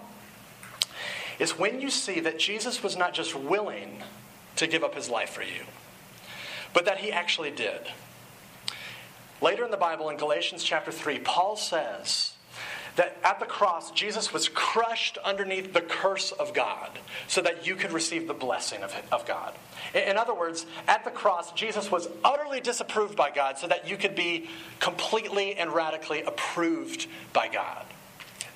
is 1.39 1.57
when 1.57 1.81
you 1.81 1.89
see 1.89 2.19
that 2.19 2.37
Jesus 2.37 2.83
was 2.83 2.95
not 2.95 3.13
just 3.13 3.35
willing 3.35 4.03
to 4.57 4.67
give 4.67 4.83
up 4.83 4.95
his 4.95 5.09
life 5.09 5.31
for 5.31 5.41
you, 5.41 5.65
but 6.73 6.85
that 6.85 6.99
he 6.99 7.11
actually 7.11 7.51
did. 7.51 7.81
Later 9.41 9.65
in 9.65 9.71
the 9.71 9.77
Bible, 9.77 10.09
in 10.09 10.17
Galatians 10.17 10.63
chapter 10.63 10.91
3, 10.91 11.19
Paul 11.19 11.55
says, 11.55 12.30
that 12.95 13.17
at 13.23 13.39
the 13.39 13.45
cross, 13.45 13.91
Jesus 13.91 14.33
was 14.33 14.49
crushed 14.49 15.17
underneath 15.19 15.73
the 15.73 15.81
curse 15.81 16.31
of 16.31 16.53
God 16.53 16.99
so 17.27 17.41
that 17.41 17.65
you 17.65 17.75
could 17.75 17.91
receive 17.91 18.27
the 18.27 18.33
blessing 18.33 18.83
of, 18.83 18.93
of 19.11 19.25
God. 19.25 19.53
In 19.93 20.17
other 20.17 20.33
words, 20.33 20.65
at 20.87 21.03
the 21.03 21.11
cross, 21.11 21.51
Jesus 21.53 21.89
was 21.89 22.07
utterly 22.23 22.59
disapproved 22.59 23.15
by 23.15 23.31
God 23.31 23.57
so 23.57 23.67
that 23.67 23.87
you 23.87 23.97
could 23.97 24.15
be 24.15 24.49
completely 24.79 25.55
and 25.55 25.73
radically 25.73 26.21
approved 26.23 27.07
by 27.33 27.47
God. 27.47 27.85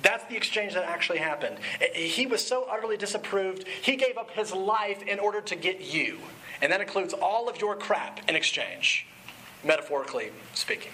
That's 0.01 0.23
the 0.25 0.35
exchange 0.35 0.73
that 0.75 0.83
actually 0.83 1.17
happened. 1.17 1.57
He 1.93 2.27
was 2.27 2.45
so 2.45 2.67
utterly 2.69 2.97
disapproved, 2.97 3.65
he 3.81 3.95
gave 3.95 4.17
up 4.17 4.31
his 4.31 4.53
life 4.53 5.01
in 5.01 5.19
order 5.19 5.41
to 5.41 5.55
get 5.55 5.81
you. 5.81 6.19
And 6.61 6.71
that 6.71 6.81
includes 6.81 7.13
all 7.13 7.49
of 7.49 7.59
your 7.59 7.75
crap 7.75 8.29
in 8.29 8.35
exchange, 8.35 9.07
metaphorically 9.63 10.31
speaking. 10.53 10.91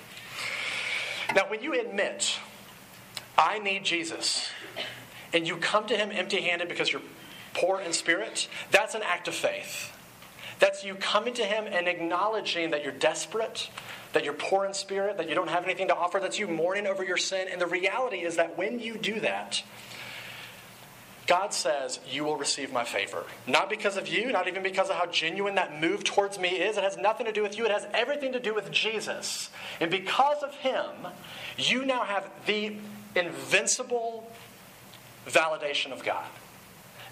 Now, 1.35 1.49
when 1.49 1.61
you 1.61 1.79
admit 1.79 2.39
I 3.37 3.59
need 3.59 3.83
Jesus, 3.83 4.49
and 5.33 5.47
you 5.47 5.57
come 5.57 5.87
to 5.87 5.95
him 5.95 6.11
empty 6.11 6.41
handed 6.41 6.67
because 6.67 6.91
you're 6.91 7.01
poor 7.53 7.81
in 7.81 7.93
spirit, 7.93 8.47
that's 8.71 8.95
an 8.95 9.01
act 9.03 9.27
of 9.27 9.33
faith. 9.33 9.91
That's 10.59 10.83
you 10.83 10.95
coming 10.95 11.33
to 11.35 11.43
him 11.43 11.65
and 11.67 11.87
acknowledging 11.87 12.71
that 12.71 12.83
you're 12.83 12.93
desperate, 12.93 13.69
that 14.13 14.23
you're 14.23 14.33
poor 14.33 14.65
in 14.65 14.73
spirit, 14.73 15.17
that 15.17 15.27
you 15.27 15.35
don't 15.35 15.49
have 15.49 15.63
anything 15.63 15.87
to 15.87 15.95
offer, 15.95 16.19
that's 16.19 16.37
you 16.37 16.47
mourning 16.47 16.85
over 16.85 17.03
your 17.03 17.17
sin. 17.17 17.47
And 17.51 17.59
the 17.59 17.67
reality 17.67 18.17
is 18.17 18.35
that 18.35 18.57
when 18.57 18.79
you 18.79 18.97
do 18.97 19.19
that, 19.21 19.63
God 21.27 21.53
says, 21.53 21.99
You 22.09 22.23
will 22.23 22.37
receive 22.37 22.73
my 22.73 22.83
favor. 22.83 23.23
Not 23.47 23.69
because 23.69 23.97
of 23.97 24.07
you, 24.07 24.31
not 24.31 24.47
even 24.47 24.63
because 24.63 24.89
of 24.89 24.95
how 24.95 25.05
genuine 25.05 25.55
that 25.55 25.79
move 25.79 26.03
towards 26.03 26.39
me 26.39 26.49
is. 26.49 26.77
It 26.77 26.83
has 26.83 26.97
nothing 26.97 27.25
to 27.25 27.31
do 27.31 27.41
with 27.41 27.57
you, 27.57 27.65
it 27.65 27.71
has 27.71 27.87
everything 27.93 28.33
to 28.33 28.39
do 28.39 28.53
with 28.53 28.71
Jesus. 28.71 29.49
And 29.79 29.91
because 29.91 30.43
of 30.43 30.53
him, 30.55 30.89
you 31.57 31.85
now 31.85 32.03
have 32.03 32.29
the 32.45 32.75
invincible 33.15 34.31
validation 35.27 35.91
of 35.91 36.03
God. 36.03 36.25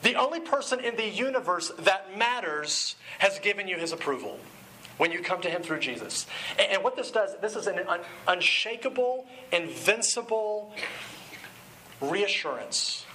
The 0.01 0.15
only 0.15 0.39
person 0.39 0.79
in 0.79 0.95
the 0.95 1.07
universe 1.07 1.71
that 1.79 2.17
matters 2.17 2.95
has 3.19 3.37
given 3.39 3.67
you 3.67 3.77
his 3.77 3.91
approval 3.91 4.39
when 4.97 5.11
you 5.11 5.21
come 5.21 5.41
to 5.41 5.49
him 5.49 5.61
through 5.61 5.79
Jesus. 5.79 6.25
And 6.57 6.83
what 6.83 6.95
this 6.95 7.11
does, 7.11 7.35
this 7.41 7.55
is 7.55 7.67
an 7.67 7.79
unshakable, 8.27 9.27
invincible 9.51 10.73
reassurance 12.01 13.05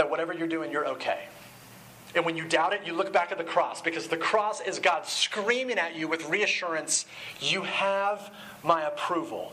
that 0.00 0.08
whatever 0.08 0.32
you're 0.32 0.48
doing, 0.48 0.72
you're 0.72 0.86
okay. 0.86 1.24
And 2.14 2.24
when 2.24 2.34
you 2.34 2.46
doubt 2.46 2.72
it, 2.72 2.80
you 2.86 2.94
look 2.94 3.12
back 3.12 3.32
at 3.32 3.36
the 3.36 3.44
cross 3.44 3.82
because 3.82 4.08
the 4.08 4.16
cross 4.16 4.62
is 4.62 4.78
God 4.78 5.04
screaming 5.04 5.78
at 5.78 5.94
you 5.94 6.08
with 6.08 6.26
reassurance 6.26 7.04
you 7.38 7.64
have 7.64 8.32
my 8.62 8.84
approval. 8.84 9.52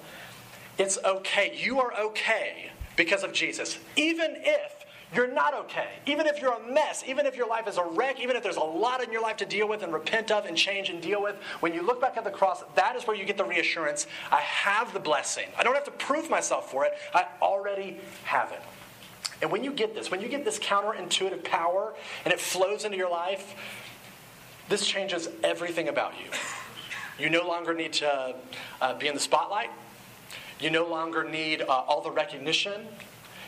It's 0.77 0.97
okay. 1.03 1.59
You 1.61 1.81
are 1.81 1.91
okay 1.99 2.71
because 2.95 3.25
of 3.25 3.33
Jesus. 3.33 3.77
Even 3.97 4.35
if 4.37 4.85
you're 5.13 5.27
not 5.27 5.53
okay, 5.53 5.89
even 6.05 6.25
if 6.25 6.41
you're 6.41 6.53
a 6.53 6.71
mess, 6.71 7.03
even 7.05 7.25
if 7.25 7.35
your 7.35 7.49
life 7.49 7.67
is 7.67 7.75
a 7.75 7.83
wreck, 7.83 8.21
even 8.21 8.37
if 8.37 8.41
there's 8.41 8.55
a 8.55 8.61
lot 8.61 9.03
in 9.03 9.11
your 9.11 9.21
life 9.21 9.35
to 9.37 9.45
deal 9.45 9.67
with 9.67 9.83
and 9.83 9.91
repent 9.91 10.31
of 10.31 10.45
and 10.45 10.55
change 10.55 10.89
and 10.89 11.01
deal 11.01 11.21
with, 11.21 11.35
when 11.59 11.73
you 11.73 11.81
look 11.81 11.99
back 11.99 12.15
at 12.15 12.23
the 12.23 12.31
cross, 12.31 12.63
that 12.75 12.95
is 12.95 13.05
where 13.05 13.17
you 13.17 13.25
get 13.25 13.35
the 13.35 13.43
reassurance 13.43 14.07
I 14.31 14.39
have 14.39 14.93
the 14.93 14.99
blessing. 15.01 15.47
I 15.59 15.63
don't 15.63 15.75
have 15.75 15.83
to 15.85 15.91
prove 15.91 16.29
myself 16.29 16.71
for 16.71 16.85
it, 16.85 16.93
I 17.13 17.25
already 17.41 17.99
have 18.23 18.53
it. 18.53 18.61
And 19.41 19.51
when 19.51 19.63
you 19.63 19.71
get 19.71 19.93
this, 19.93 20.09
when 20.09 20.21
you 20.21 20.27
get 20.27 20.45
this 20.45 20.59
counterintuitive 20.59 21.43
power 21.43 21.93
and 22.25 22.33
it 22.33 22.39
flows 22.39 22.85
into 22.85 22.97
your 22.97 23.09
life, 23.09 23.55
this 24.69 24.85
changes 24.85 25.29
everything 25.43 25.87
about 25.87 26.13
you. 26.19 26.29
You 27.19 27.29
no 27.29 27.47
longer 27.47 27.73
need 27.73 27.93
to 27.93 28.35
uh, 28.81 28.93
be 28.95 29.07
in 29.07 29.13
the 29.13 29.19
spotlight. 29.19 29.71
You 30.59 30.69
no 30.69 30.87
longer 30.87 31.23
need 31.23 31.61
uh, 31.61 31.65
all 31.67 32.01
the 32.01 32.11
recognition. 32.11 32.87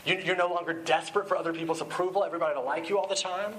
You, 0.06 0.32
are 0.32 0.36
no 0.36 0.48
longer 0.48 0.74
desperate 0.74 1.28
for 1.28 1.38
other 1.38 1.54
people's 1.54 1.82
approval, 1.82 2.24
everybody 2.24 2.56
to 2.56 2.62
like 2.62 2.90
you 2.90 2.98
all 2.98 3.08
the 3.08 3.16
time. 3.16 3.54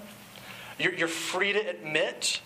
You're, 0.78 0.94
you're 0.94 1.08
free 1.08 1.52
to 1.52 1.58
admit 1.58 2.40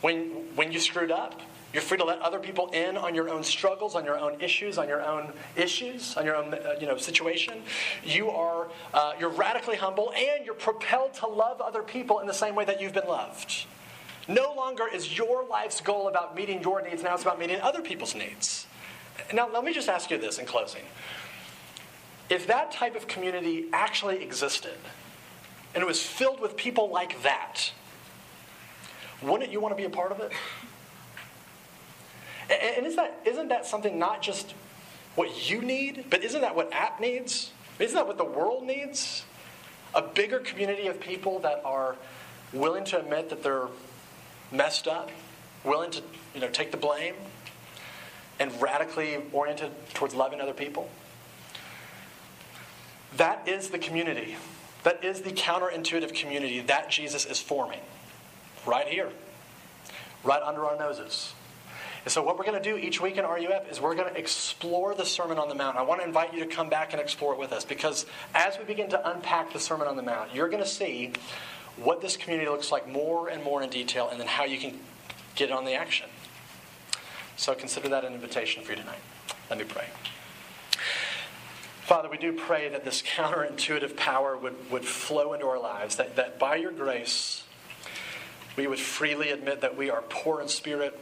when, 0.00 0.54
when 0.54 0.70
you 0.70 0.78
screwed 0.78 1.10
up. 1.10 1.40
You're 1.72 1.82
free 1.82 1.98
to 1.98 2.04
let 2.04 2.20
other 2.20 2.38
people 2.38 2.68
in 2.68 2.96
on 2.96 3.14
your 3.14 3.28
own 3.28 3.44
struggles, 3.44 3.94
on 3.94 4.04
your 4.04 4.18
own 4.18 4.40
issues, 4.40 4.78
on 4.78 4.88
your 4.88 5.02
own 5.02 5.32
issues, 5.54 6.16
on 6.16 6.24
your 6.24 6.34
own 6.34 6.54
uh, 6.54 6.76
you 6.80 6.86
know 6.86 6.96
situation. 6.96 7.62
You 8.04 8.30
are 8.30 8.68
uh, 8.94 9.12
you're 9.20 9.28
radically 9.28 9.76
humble, 9.76 10.12
and 10.12 10.46
you're 10.46 10.54
propelled 10.54 11.14
to 11.14 11.26
love 11.26 11.60
other 11.60 11.82
people 11.82 12.20
in 12.20 12.26
the 12.26 12.34
same 12.34 12.54
way 12.54 12.64
that 12.64 12.80
you've 12.80 12.94
been 12.94 13.06
loved. 13.06 13.66
No 14.28 14.54
longer 14.54 14.86
is 14.86 15.16
your 15.16 15.46
life's 15.46 15.80
goal 15.80 16.08
about 16.08 16.34
meeting 16.34 16.62
your 16.62 16.82
needs. 16.82 17.02
Now 17.02 17.14
it's 17.14 17.22
about 17.22 17.38
meeting 17.38 17.60
other 17.60 17.80
people's 17.80 18.14
needs. 18.14 18.66
Now, 19.32 19.48
let 19.50 19.64
me 19.64 19.72
just 19.72 19.88
ask 19.88 20.10
you 20.10 20.18
this 20.18 20.38
in 20.38 20.46
closing. 20.46 20.82
If 22.30 22.46
that 22.46 22.72
type 22.72 22.94
of 22.94 23.08
community 23.08 23.66
actually 23.72 24.22
existed, 24.22 24.76
and 25.74 25.82
it 25.82 25.86
was 25.86 26.02
filled 26.02 26.40
with 26.40 26.56
people 26.56 26.90
like 26.90 27.22
that, 27.22 27.72
wouldn't 29.22 29.50
you 29.50 29.60
want 29.60 29.72
to 29.72 29.76
be 29.76 29.84
a 29.84 29.90
part 29.90 30.12
of 30.12 30.20
it? 30.20 30.32
And 32.50 32.86
is 32.86 32.96
that, 32.96 33.20
isn't 33.24 33.48
that 33.48 33.66
something 33.66 33.98
not 33.98 34.22
just 34.22 34.54
what 35.14 35.50
you 35.50 35.60
need, 35.60 36.06
but 36.08 36.22
isn't 36.22 36.40
that 36.40 36.54
what 36.54 36.72
App 36.72 37.00
needs? 37.00 37.52
Isn't 37.78 37.94
that 37.94 38.06
what 38.06 38.18
the 38.18 38.24
world 38.24 38.64
needs? 38.64 39.24
A 39.94 40.02
bigger 40.02 40.38
community 40.38 40.86
of 40.86 41.00
people 41.00 41.40
that 41.40 41.62
are 41.64 41.96
willing 42.52 42.84
to 42.86 42.98
admit 42.98 43.30
that 43.30 43.42
they're 43.42 43.68
messed 44.50 44.88
up, 44.88 45.10
willing 45.64 45.90
to 45.90 46.02
you 46.34 46.40
know, 46.40 46.48
take 46.48 46.70
the 46.70 46.76
blame, 46.76 47.14
and 48.38 48.50
radically 48.62 49.18
oriented 49.32 49.72
towards 49.94 50.14
loving 50.14 50.40
other 50.40 50.52
people. 50.52 50.88
That 53.16 53.48
is 53.48 53.68
the 53.68 53.78
community. 53.78 54.36
That 54.84 55.02
is 55.04 55.22
the 55.22 55.30
counterintuitive 55.30 56.14
community 56.14 56.60
that 56.60 56.90
Jesus 56.90 57.26
is 57.26 57.40
forming 57.40 57.80
right 58.66 58.86
here, 58.86 59.10
right 60.22 60.42
under 60.42 60.64
our 60.64 60.78
noses. 60.78 61.32
And 62.08 62.12
so, 62.14 62.22
what 62.22 62.38
we're 62.38 62.46
going 62.46 62.56
to 62.56 62.70
do 62.70 62.78
each 62.78 63.02
week 63.02 63.18
in 63.18 63.26
RUF 63.26 63.70
is 63.70 63.82
we're 63.82 63.94
going 63.94 64.10
to 64.10 64.18
explore 64.18 64.94
the 64.94 65.04
Sermon 65.04 65.36
on 65.36 65.50
the 65.50 65.54
Mount. 65.54 65.76
I 65.76 65.82
want 65.82 66.00
to 66.00 66.06
invite 66.06 66.32
you 66.32 66.40
to 66.40 66.46
come 66.46 66.70
back 66.70 66.94
and 66.94 67.02
explore 67.02 67.34
it 67.34 67.38
with 67.38 67.52
us 67.52 67.66
because 67.66 68.06
as 68.34 68.58
we 68.58 68.64
begin 68.64 68.88
to 68.88 69.10
unpack 69.10 69.52
the 69.52 69.60
Sermon 69.60 69.86
on 69.86 69.94
the 69.94 70.02
Mount, 70.02 70.34
you're 70.34 70.48
going 70.48 70.62
to 70.62 70.66
see 70.66 71.12
what 71.76 72.00
this 72.00 72.16
community 72.16 72.48
looks 72.48 72.72
like 72.72 72.88
more 72.88 73.28
and 73.28 73.44
more 73.44 73.62
in 73.62 73.68
detail 73.68 74.08
and 74.08 74.18
then 74.18 74.26
how 74.26 74.46
you 74.46 74.56
can 74.56 74.80
get 75.34 75.52
on 75.52 75.66
the 75.66 75.74
action. 75.74 76.08
So 77.36 77.54
consider 77.54 77.90
that 77.90 78.06
an 78.06 78.14
invitation 78.14 78.64
for 78.64 78.72
you 78.72 78.78
tonight. 78.78 79.00
Let 79.50 79.58
me 79.58 79.66
pray. 79.66 79.88
Father, 81.82 82.08
we 82.08 82.16
do 82.16 82.32
pray 82.32 82.70
that 82.70 82.86
this 82.86 83.02
counterintuitive 83.02 83.96
power 83.96 84.34
would, 84.34 84.70
would 84.70 84.86
flow 84.86 85.34
into 85.34 85.44
our 85.44 85.60
lives, 85.60 85.96
that, 85.96 86.16
that 86.16 86.38
by 86.38 86.56
your 86.56 86.72
grace, 86.72 87.44
we 88.56 88.66
would 88.66 88.80
freely 88.80 89.28
admit 89.28 89.60
that 89.60 89.76
we 89.76 89.90
are 89.90 90.02
poor 90.08 90.40
in 90.40 90.48
spirit, 90.48 90.98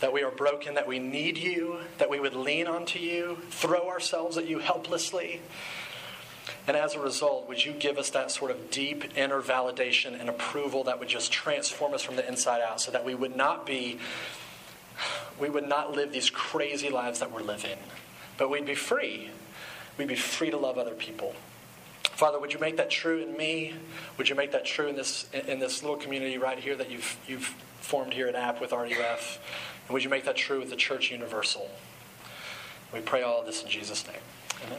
that 0.00 0.12
we 0.12 0.22
are 0.22 0.30
broken, 0.30 0.74
that 0.74 0.88
we 0.88 0.98
need 0.98 1.38
you, 1.38 1.78
that 1.98 2.10
we 2.10 2.18
would 2.18 2.34
lean 2.34 2.66
onto 2.66 2.98
you, 2.98 3.38
throw 3.50 3.88
ourselves 3.88 4.36
at 4.36 4.48
you 4.48 4.58
helplessly. 4.58 5.40
And 6.66 6.76
as 6.76 6.94
a 6.94 7.00
result, 7.00 7.48
would 7.48 7.64
you 7.64 7.72
give 7.72 7.98
us 7.98 8.10
that 8.10 8.30
sort 8.30 8.50
of 8.50 8.70
deep 8.70 9.16
inner 9.16 9.40
validation 9.40 10.18
and 10.18 10.28
approval 10.28 10.84
that 10.84 10.98
would 10.98 11.08
just 11.08 11.32
transform 11.32 11.94
us 11.94 12.02
from 12.02 12.16
the 12.16 12.26
inside 12.26 12.60
out 12.60 12.80
so 12.80 12.90
that 12.90 13.04
we 13.04 13.14
would 13.14 13.36
not 13.36 13.66
be, 13.66 13.98
we 15.38 15.48
would 15.48 15.68
not 15.68 15.92
live 15.92 16.12
these 16.12 16.30
crazy 16.30 16.90
lives 16.90 17.20
that 17.20 17.32
we're 17.32 17.42
living, 17.42 17.78
but 18.36 18.50
we'd 18.50 18.66
be 18.66 18.74
free. 18.74 19.30
We'd 19.98 20.08
be 20.08 20.14
free 20.14 20.50
to 20.50 20.56
love 20.56 20.78
other 20.78 20.94
people. 20.94 21.34
Father, 22.02 22.38
would 22.38 22.52
you 22.52 22.60
make 22.60 22.76
that 22.76 22.90
true 22.90 23.22
in 23.22 23.36
me? 23.36 23.74
Would 24.18 24.28
you 24.28 24.34
make 24.34 24.52
that 24.52 24.64
true 24.64 24.88
in 24.88 24.96
this, 24.96 25.28
in 25.32 25.58
this 25.58 25.82
little 25.82 25.96
community 25.96 26.36
right 26.38 26.58
here 26.58 26.76
that 26.76 26.90
you've, 26.90 27.16
you've 27.26 27.54
formed 27.80 28.12
here 28.12 28.28
at 28.28 28.34
App 28.34 28.60
with 28.60 28.72
RUF? 28.72 29.38
And 29.90 29.94
would 29.94 30.04
you 30.04 30.08
make 30.08 30.24
that 30.26 30.36
true 30.36 30.60
with 30.60 30.70
the 30.70 30.76
Church 30.76 31.10
Universal? 31.10 31.68
We 32.94 33.00
pray 33.00 33.22
all 33.22 33.40
of 33.40 33.46
this 33.46 33.64
in 33.64 33.68
Jesus' 33.68 34.06
name. 34.06 34.22
Amen. 34.64 34.78